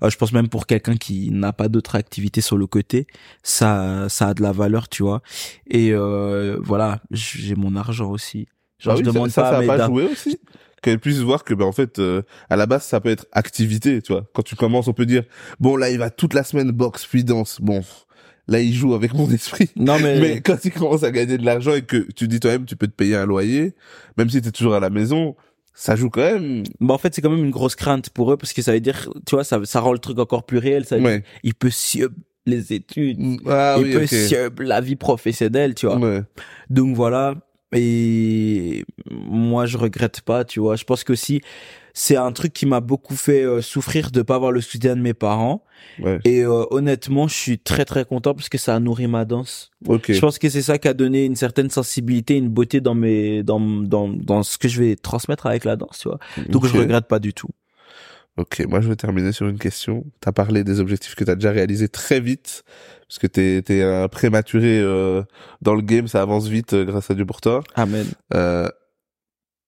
[0.04, 3.08] Euh, je pense même pour quelqu'un qui n'a pas d'autres activités sur le côté,
[3.42, 5.24] ça, ça a de la valeur, tu vois.
[5.68, 8.48] Et euh, voilà, j'ai mon argent aussi.
[8.78, 10.38] Genre, Ah je oui, ça- demande ça, pas ça à a pas joué aussi
[10.84, 12.22] Qu'elle puisse voir que, ben, en fait, euh,
[12.52, 14.26] à la base, ça peut être activité, tu vois.
[14.34, 15.24] Quand tu commences, on peut dire,
[15.60, 17.60] bon, là, il va toute la semaine boxe, puis danse.
[17.60, 17.84] Bon,
[18.50, 19.70] là, il joue avec mon esprit.
[19.76, 22.66] Non, mais, Mais quand tu commences à gagner de l'argent et que tu dis toi-même,
[22.66, 23.74] tu peux te payer un loyer,
[24.18, 25.36] même si t'es toujours à la maison,
[25.74, 26.64] ça joue quand même.
[26.82, 28.82] bah, en fait, c'est quand même une grosse crainte pour eux parce que ça veut
[28.82, 30.84] dire, tu vois, ça, ça rend le truc encore plus réel.
[30.86, 31.24] Ça veut dire, Ouais.
[31.44, 32.12] il peut sub
[32.46, 33.20] les études.
[33.48, 34.08] Ah il oui, peut ok.
[34.10, 35.98] sub la vie professionnelle, tu vois.
[35.98, 36.24] Ouais.
[36.70, 37.36] Donc voilà.
[37.74, 40.76] Et moi, je regrette pas, tu vois.
[40.76, 41.40] Je pense que si
[42.02, 45.02] c'est un truc qui m'a beaucoup fait euh, souffrir de pas avoir le soutien de
[45.02, 45.66] mes parents.
[46.02, 46.20] Ouais.
[46.24, 49.70] Et euh, honnêtement, je suis très très content parce que ça a nourri ma danse.
[49.86, 50.10] Ok.
[50.14, 53.44] Je pense que c'est ça qui a donné une certaine sensibilité, une beauté dans mes
[53.44, 56.20] dans dans dans ce que je vais transmettre avec la danse, tu vois.
[56.48, 57.50] Donc je regrette pas du tout.
[58.38, 60.06] Ok, moi je vais terminer sur une question.
[60.22, 62.64] T'as parlé des objectifs que t'as déjà réalisés très vite,
[63.10, 65.22] parce que t'es t'es un prématuré euh,
[65.62, 67.62] dans le game, ça avance vite euh, grâce à Dieu pour toi.
[67.76, 68.08] Amen.
[68.34, 68.70] Euh,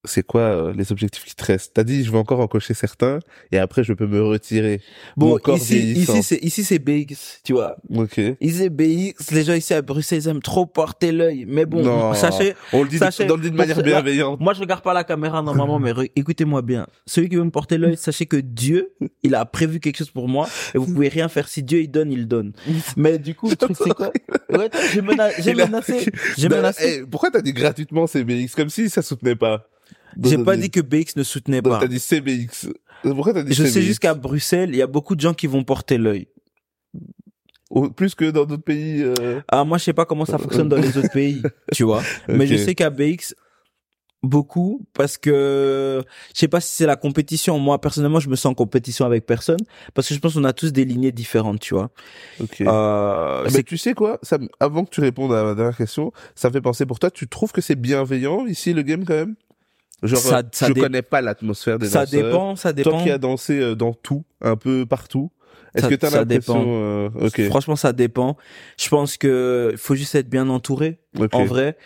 [0.05, 1.73] c'est quoi euh, les objectifs qui te restent?
[1.75, 3.19] T'as dit je vais encore en cocher certains
[3.51, 4.81] et après je peux me retirer.
[5.17, 7.75] Bon, ici ici c'est ici c'est BX, tu vois.
[7.93, 8.17] Ok.
[8.41, 11.83] Ici c'est BX, les gens ici à Bruxelles ils aiment trop porter l'œil, mais bon,
[11.83, 12.13] Non.
[12.13, 14.39] sachez On le dit, Sachez- on le dit de manière bienveillante.
[14.39, 16.87] Moi, je regarde pas la caméra normalement, mais écoutez-moi bien.
[17.05, 18.93] Celui qui veut me porter l'œil, sachez que Dieu,
[19.23, 21.47] il a prévu quelque chose pour moi, et vous pouvez rien faire.
[21.47, 22.53] Si Dieu il donne, il donne.
[22.97, 24.11] Mais du coup, le truc c'est quoi?
[24.51, 25.29] Ouais, j'ai mena-
[25.65, 26.05] menacé,
[26.37, 26.99] j'ai menacé.
[27.03, 29.67] eh, pourquoi t'as dit gratuitement CBX comme si ça soutenait pas
[30.23, 31.79] J'ai pas dit que BX ne soutenait pas.
[31.79, 32.67] T'as dit CBX.
[33.03, 35.47] Pourquoi t'as dit Je sais juste qu'à Bruxelles, il y a beaucoup de gens qui
[35.47, 36.27] vont porter l'œil.
[37.69, 39.01] Au- plus que dans d'autres pays.
[39.01, 41.41] euh, Ah, moi, je sais pas comment ça fonctionne dans les autres pays,
[41.73, 42.03] tu vois.
[42.27, 42.59] Mais je ok.
[42.59, 43.33] sais qu'à BX,
[44.23, 46.03] beaucoup, parce que
[46.35, 47.57] je sais pas si c'est la compétition.
[47.59, 49.61] Moi, personnellement, je me sens en compétition avec personne,
[49.93, 51.89] parce que je pense qu'on a tous des lignées différentes, tu vois.
[52.41, 52.61] Ok.
[52.61, 54.19] Euh, Ah, c'est Mais tu sais quoi?
[54.21, 56.99] Ça, me- Avant que tu répondes à ma dernière question, ça me fait penser pour
[56.99, 59.35] toi, tu trouves que c'est bienveillant ici le game quand même?
[60.03, 62.23] Genre, Ça- euh, ça je connais pas l'atmosphère des ça danseurs.
[62.23, 62.89] dépend, ça dépend.
[62.91, 65.31] Toi qui as dansé euh, dans tout, un peu partout,
[65.75, 67.41] est-ce que t'as l'impression euh, Ok.
[67.47, 68.35] Franchement, ça dépend.
[68.77, 70.99] Je pense que faut juste être bien entouré,
[71.31, 71.77] en vrai.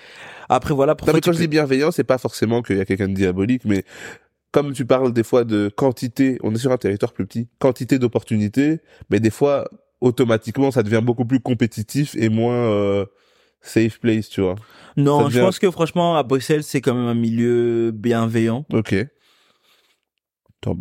[0.50, 3.08] Après, voilà, Non, mais quand je dis bienveillant, c'est pas forcément qu'il y a quelqu'un
[3.10, 3.84] de diabolique, mais
[4.52, 8.00] comme tu parles des fois de quantité, on est sur un territoire plus petit, quantité
[8.00, 9.68] d'opportunités, mais des fois,
[10.02, 13.06] automatiquement, ça devient beaucoup plus compétitif et moins euh,
[13.66, 14.56] safe place, tu vois.
[14.98, 18.66] Non, je pense que franchement, à Bruxelles, c'est quand même un milieu bienveillant.
[18.72, 18.96] Ok.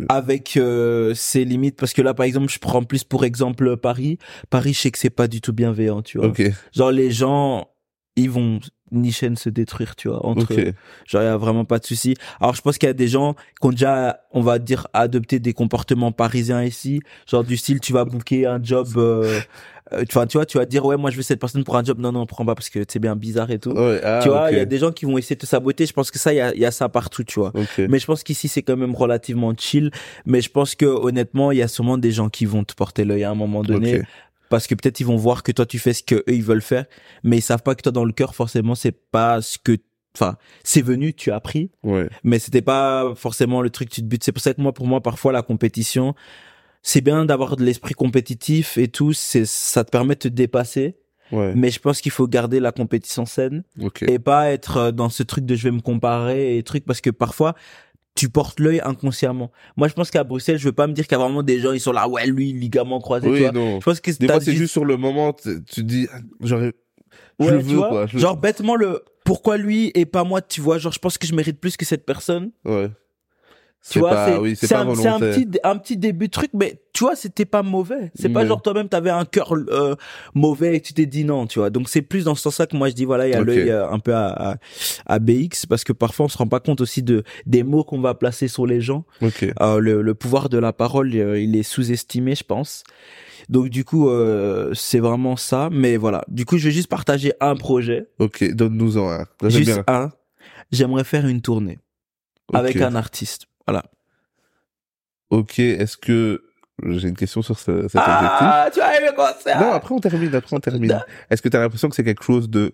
[0.08, 4.16] Avec euh, ses limites parce que là par exemple je prends plus pour exemple Paris
[4.48, 6.42] Paris je sais que c'est pas du tout bienveillant tu vois Ok.
[6.74, 7.68] genre les gens
[8.16, 8.60] ils vont
[8.92, 10.58] ni chaîne se détruire tu vois entre Ok.
[10.58, 10.72] eux.
[11.06, 13.08] genre il y a vraiment pas de souci alors je pense qu'il y a des
[13.08, 17.80] gens qui ont déjà on va dire adopté des comportements parisiens ici genre du style
[17.80, 19.38] tu vas booker un job euh,
[19.92, 21.98] enfin tu vois tu vas dire ouais moi je veux cette personne pour un job.
[21.98, 23.70] Non non prends pas parce que c'est bien bizarre et tout.
[23.72, 25.86] Ouais, ah, tu vois il y a des gens qui vont essayer de te saboter.
[25.86, 27.52] Je pense que ça il y a, y a ça partout tu vois.
[27.78, 29.90] Mais je pense qu'ici c'est quand même relativement chill.
[30.24, 33.04] Mais je pense que honnêtement, il y a sûrement des gens qui vont te porter
[33.04, 34.02] l'œil à un moment donné,
[34.48, 36.62] parce que peut-être ils vont voir que toi tu fais ce que eux ils veulent
[36.62, 36.86] faire,
[37.22, 39.76] mais ils savent pas que toi dans le cœur forcément c'est pas ce que,
[40.16, 42.08] enfin c'est venu, tu as appris, Ouais.
[42.22, 44.22] mais c'était pas forcément le truc que tu te butes.
[44.24, 46.14] C'est pour ça que moi pour moi parfois la compétition,
[46.86, 50.96] c'est bien d'avoir de l'esprit compétitif et tout, c'est ça te permet de te dépasser,
[51.32, 51.52] Ouais.
[51.56, 54.02] mais je pense qu'il faut garder la compétition saine Ok.
[54.02, 57.00] et pas être euh, dans ce truc de je vais me comparer et trucs parce
[57.00, 57.54] que parfois
[58.14, 59.50] tu portes l'œil inconsciemment.
[59.76, 61.58] Moi, je pense qu'à Bruxelles, je veux pas me dire qu'il y a vraiment des
[61.58, 63.50] gens, ils sont là, ouais, lui, ligament croisé, tu Oui, vois.
[63.50, 63.80] non.
[63.80, 66.74] Je pense que Des fois, c'est juste- sur le moment, tu dis, ah, j'aurais,
[67.40, 68.06] je ouais, le tu veux, vois, quoi.
[68.06, 71.26] je- Genre, bêtement, le, pourquoi lui et pas moi, tu vois, genre, je pense que
[71.26, 72.52] je mérite plus que cette personne.
[72.64, 72.88] Ouais.
[73.86, 74.56] Tu C'est vois, c'est, oui,
[75.06, 78.10] un, petit, un petit début de truc, mais tu vois, c'était pas mauvais.
[78.14, 78.46] C'est pas Ouais.
[78.46, 79.94] genre toi-même, t'avais un cœur euh,
[80.34, 81.68] mauvais et tu t'es dit non, tu vois.
[81.68, 83.46] Donc c'est plus dans ce sens-là que moi je dis voilà, il y a Ok.
[83.46, 84.56] l'œil euh, un peu à, à,
[85.04, 88.00] à BX parce que parfois on se rend pas compte aussi de des mots qu'on
[88.00, 89.04] va placer sur les gens.
[89.20, 89.44] Ok.
[89.60, 92.84] Euh, le, le pouvoir de la parole, euh, il est sous-estimé, je pense.
[93.50, 95.68] Donc du coup, euh, c'est vraiment ça.
[95.70, 96.24] Mais voilà.
[96.28, 98.50] Du coup, je vais juste partager un projet, Ok.
[98.54, 99.18] Donne-nous-en un.
[99.42, 99.84] Là, juste bien.
[99.88, 100.10] un.
[100.72, 101.78] J'aimerais faire une tournée
[102.48, 102.56] Ok.
[102.58, 103.44] avec un artiste.
[103.66, 103.84] Voilà.
[105.30, 105.58] Ok.
[105.58, 106.44] Est-ce que
[106.84, 109.60] j'ai une question sur ce, cet Ah, tu as aimé quoi objectif.
[109.60, 111.00] Non, après on termine, après on termine.
[111.30, 112.72] Est-ce que tu as l'impression que c'est quelque chose de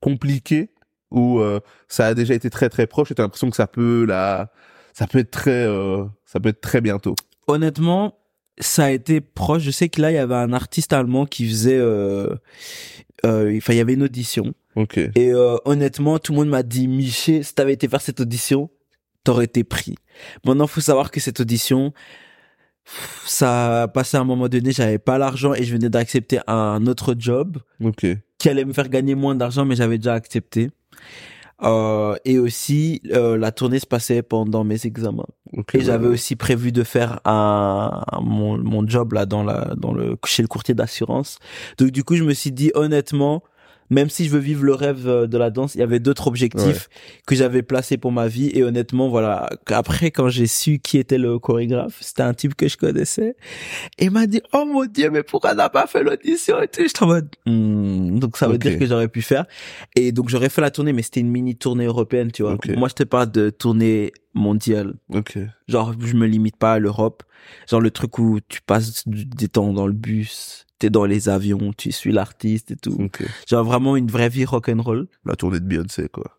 [0.00, 0.70] compliqué
[1.10, 3.68] ou euh, ça a déjà été très très proche et tu as l'impression que ça
[3.68, 4.50] peut là,
[4.92, 7.14] ça peut être très, euh, ça peut être très bientôt?
[7.46, 8.18] Honnêtement,
[8.58, 9.62] ça a été proche.
[9.62, 12.34] Je sais que là, il y avait un artiste allemand qui faisait, euh,
[13.24, 14.54] euh, enfin, il y avait une audition.
[14.76, 14.98] Ok.
[14.98, 18.70] Et euh, honnêtement, tout le monde m'a dit, Miché, si t'avais été faire cette audition,
[19.24, 19.96] t'aurais été pris.
[20.44, 21.92] Maintenant, faut savoir que cette audition,
[23.26, 26.86] ça a passé à un moment donné, j'avais pas l'argent et je venais d'accepter un
[26.86, 28.06] autre job Ok.
[28.38, 30.70] qui allait me faire gagner moins d'argent, mais j'avais déjà accepté.
[31.62, 35.24] Euh, et aussi, euh, la tournée se passait pendant mes examens.
[35.56, 35.76] Ok.
[35.76, 36.12] Et j'avais ouais.
[36.12, 40.42] aussi prévu de faire un, un- mon, mon job là dans la dans le chez
[40.42, 41.38] le courtier d'assurance.
[41.78, 43.42] Donc du coup, je me suis dit honnêtement,
[43.90, 46.26] même si je veux vivre le rêve euh, de la danse, il y avait d'autres
[46.26, 46.88] objectifs
[47.26, 48.50] que j'avais placés pour ma vie.
[48.54, 49.50] Et honnêtement, voilà.
[49.66, 53.36] Après, quand j'ai su qui était le chorégraphe, c'était un type que je connaissais.
[53.98, 56.82] Et il m'a dit, oh mon dieu, mais pourquoi n'a pas fait l'audition et tout?
[56.82, 59.46] J'étais en mode, Hmm, donc ça veut dire que j'aurais pu faire.
[59.96, 62.56] Et donc j'aurais fait la tournée, mais c'était une mini tournée européenne, tu vois.
[62.76, 64.94] Moi, je te parle de tournée mondiale.
[65.12, 65.38] Ok.
[65.68, 67.22] Genre, je me limite pas à l'Europe.
[67.68, 71.72] Genre, le truc où tu passes des temps dans le bus, t'es dans les avions,
[71.76, 72.96] tu suis l'artiste et tout.
[73.00, 73.22] Ok.
[73.48, 75.06] Genre, vraiment une vraie vie rock'n'roll.
[75.24, 76.38] La tournée de Beyoncé, quoi.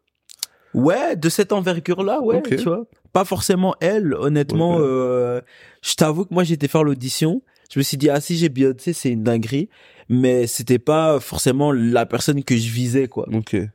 [0.75, 2.85] Ouais, de cette envergure-là, ouais, tu vois.
[3.11, 4.77] Pas forcément elle, honnêtement.
[4.79, 5.41] Euh,
[5.81, 7.41] je t'avoue que moi, j'étais faire l'audition.
[7.71, 9.69] Je me suis dit, ah, si j'ai Beyoncé, c'est une dinguerie.
[10.09, 13.27] Mais c'était pas forcément la personne que je visais, quoi.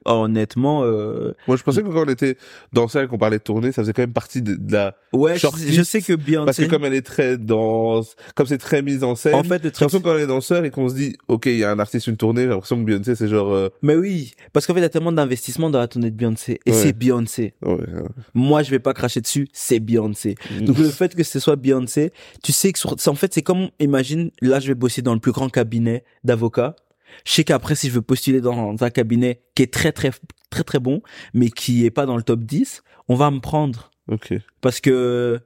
[0.05, 1.33] Honnêtement, euh...
[1.47, 2.37] Moi, je pensais que quand on était
[2.73, 4.97] dans et qu'on parlait de tournée, ça faisait quand même partie de, de la...
[5.13, 6.47] ouais, je, sais que Beyoncé.
[6.47, 9.63] Parce que comme elle est très danse, comme c'est très mise en scène, en fait,
[9.63, 11.79] le truc, quand on est danseur et qu'on se dit, ok, il y a un
[11.79, 13.53] artiste, une tournée, j'ai l'impression que Beyoncé, c'est genre...
[13.53, 16.17] euh, Mais oui, parce qu'en fait, il y a tellement d'investissement dans la tournée de
[16.17, 16.61] Beyoncé.
[16.67, 16.77] Et Ouais.
[16.77, 17.55] c'est Beyoncé.
[17.63, 17.87] ouais, ouais.
[18.35, 20.35] Moi, je vais pas cracher dessus, c'est Beyoncé.
[20.63, 22.13] Donc le fait que ce soit Beyoncé,
[22.43, 25.21] tu sais que sur- en fait, c'est comme, imagine, là, je vais bosser dans le
[25.21, 26.77] plus grand cabinet d'avocats.
[27.25, 30.11] Je sais qu'après, si je veux postuler dans un cabinet qui est très, très,
[30.51, 31.03] très, très bon,
[31.35, 33.91] mais qui est pas dans le top 10, on va me prendre.
[34.09, 34.33] Ok.
[34.61, 35.41] Parce que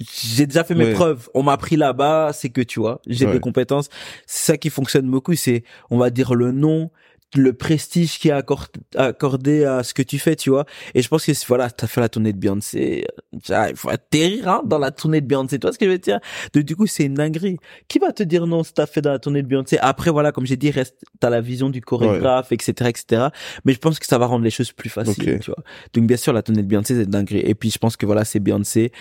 [0.00, 0.92] j'ai déjà fait mes Ouais.
[0.94, 1.28] preuves.
[1.34, 3.32] On m'a pris là-bas, c'est que tu vois, j'ai Ouais.
[3.34, 3.88] des compétences.
[4.26, 6.90] C'est ça qui fonctionne beaucoup, c'est, on va dire le nom,
[7.34, 10.66] le prestige qui est accor- accordé à ce que tu fais, tu vois.
[10.94, 13.06] Et je pense que si, voilà, t'as fait la tournée de Beyoncé,
[13.50, 15.58] euh, il faut atterrir hein, dans la tournée de Beyoncé.
[15.58, 16.20] Tu vois ce que je veux dire?
[16.52, 17.56] Donc, Du coup, c'est une dinguerie.
[17.88, 19.78] Qui va te dire non si t'as fait dans la tournée de Beyoncé?
[19.80, 23.26] Après, voilà, comme j'ai dit, reste, t'as la vision du chorégraphe, etc., etc.
[23.64, 25.62] Mais je pense que ça va rendre les choses plus faciles, tu vois.
[25.94, 27.40] Donc bien sûr, la tournée de Beyoncé, c'est une dinguerie.
[27.44, 28.92] Et puis je pense que voilà, c'est Beyoncé.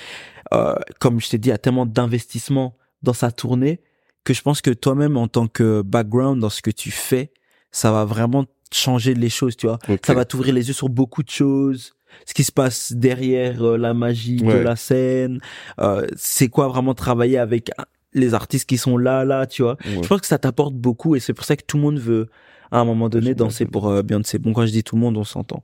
[0.54, 3.82] Euh, comme je t'ai dit, il y a tellement d'investissement dans sa tournée
[4.24, 7.32] que je pense que toi-même, en tant que background dans ce que tu fais,
[7.72, 9.80] ça va vraiment changer les choses, tu vois.
[10.06, 11.94] Ça va t'ouvrir les yeux sur beaucoup de choses.
[12.26, 15.40] Ce qui se passe derrière euh, la magie de la scène.
[15.80, 17.72] Euh, c'est quoi vraiment travailler avec
[18.14, 19.78] les artistes qui sont là, là, tu vois.
[19.86, 20.04] Ouais.
[20.04, 22.28] Je pense que ça t'apporte beaucoup et c'est pour ça que tout le monde veut,
[22.70, 24.40] à un moment donné, danser pour euh, Beyoncé.
[24.40, 25.64] Bon, quand je dis tout le monde, on s'entend.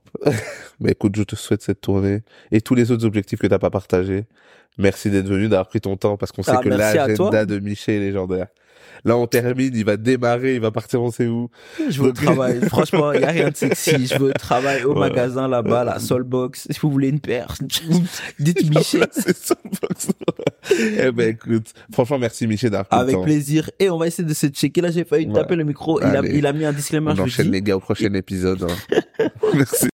[0.80, 3.70] Mais écoute, je te souhaite cette tournée et tous les autres objectifs que t'as pas
[3.70, 4.24] partagés.
[4.78, 7.30] Merci d'être venu, d'avoir pris ton temps parce qu'on sait Ah, que à toi.
[7.30, 8.46] l'agenda de Michel est légendaire.
[9.04, 11.50] Là, on termine, il va démarrer, il va partir on sait où.
[11.88, 12.60] Je au Donc- travail.
[12.68, 14.06] Franchement, il y a rien de sexy.
[14.06, 16.66] Je au travail, au magasin là-bas, la Soulbox.
[16.70, 17.54] Si vous voulez une paire,
[18.38, 19.00] dites Michel.
[19.00, 20.08] Là, c'est ça, Box.
[20.70, 23.22] eh ben, écoute, franchement, merci Michel d'avoir Avec temps.
[23.22, 23.70] plaisir.
[23.78, 24.80] Et on va essayer de se checker.
[24.80, 25.34] Là, j'ai failli Ouais.
[25.34, 26.00] taper le micro.
[26.00, 26.36] Il a, Allez.
[26.38, 27.12] il a mis un disclaimer.
[27.12, 28.64] On je enchaîne les gars au prochain épisode.
[28.64, 29.28] hein.
[29.54, 29.88] merci.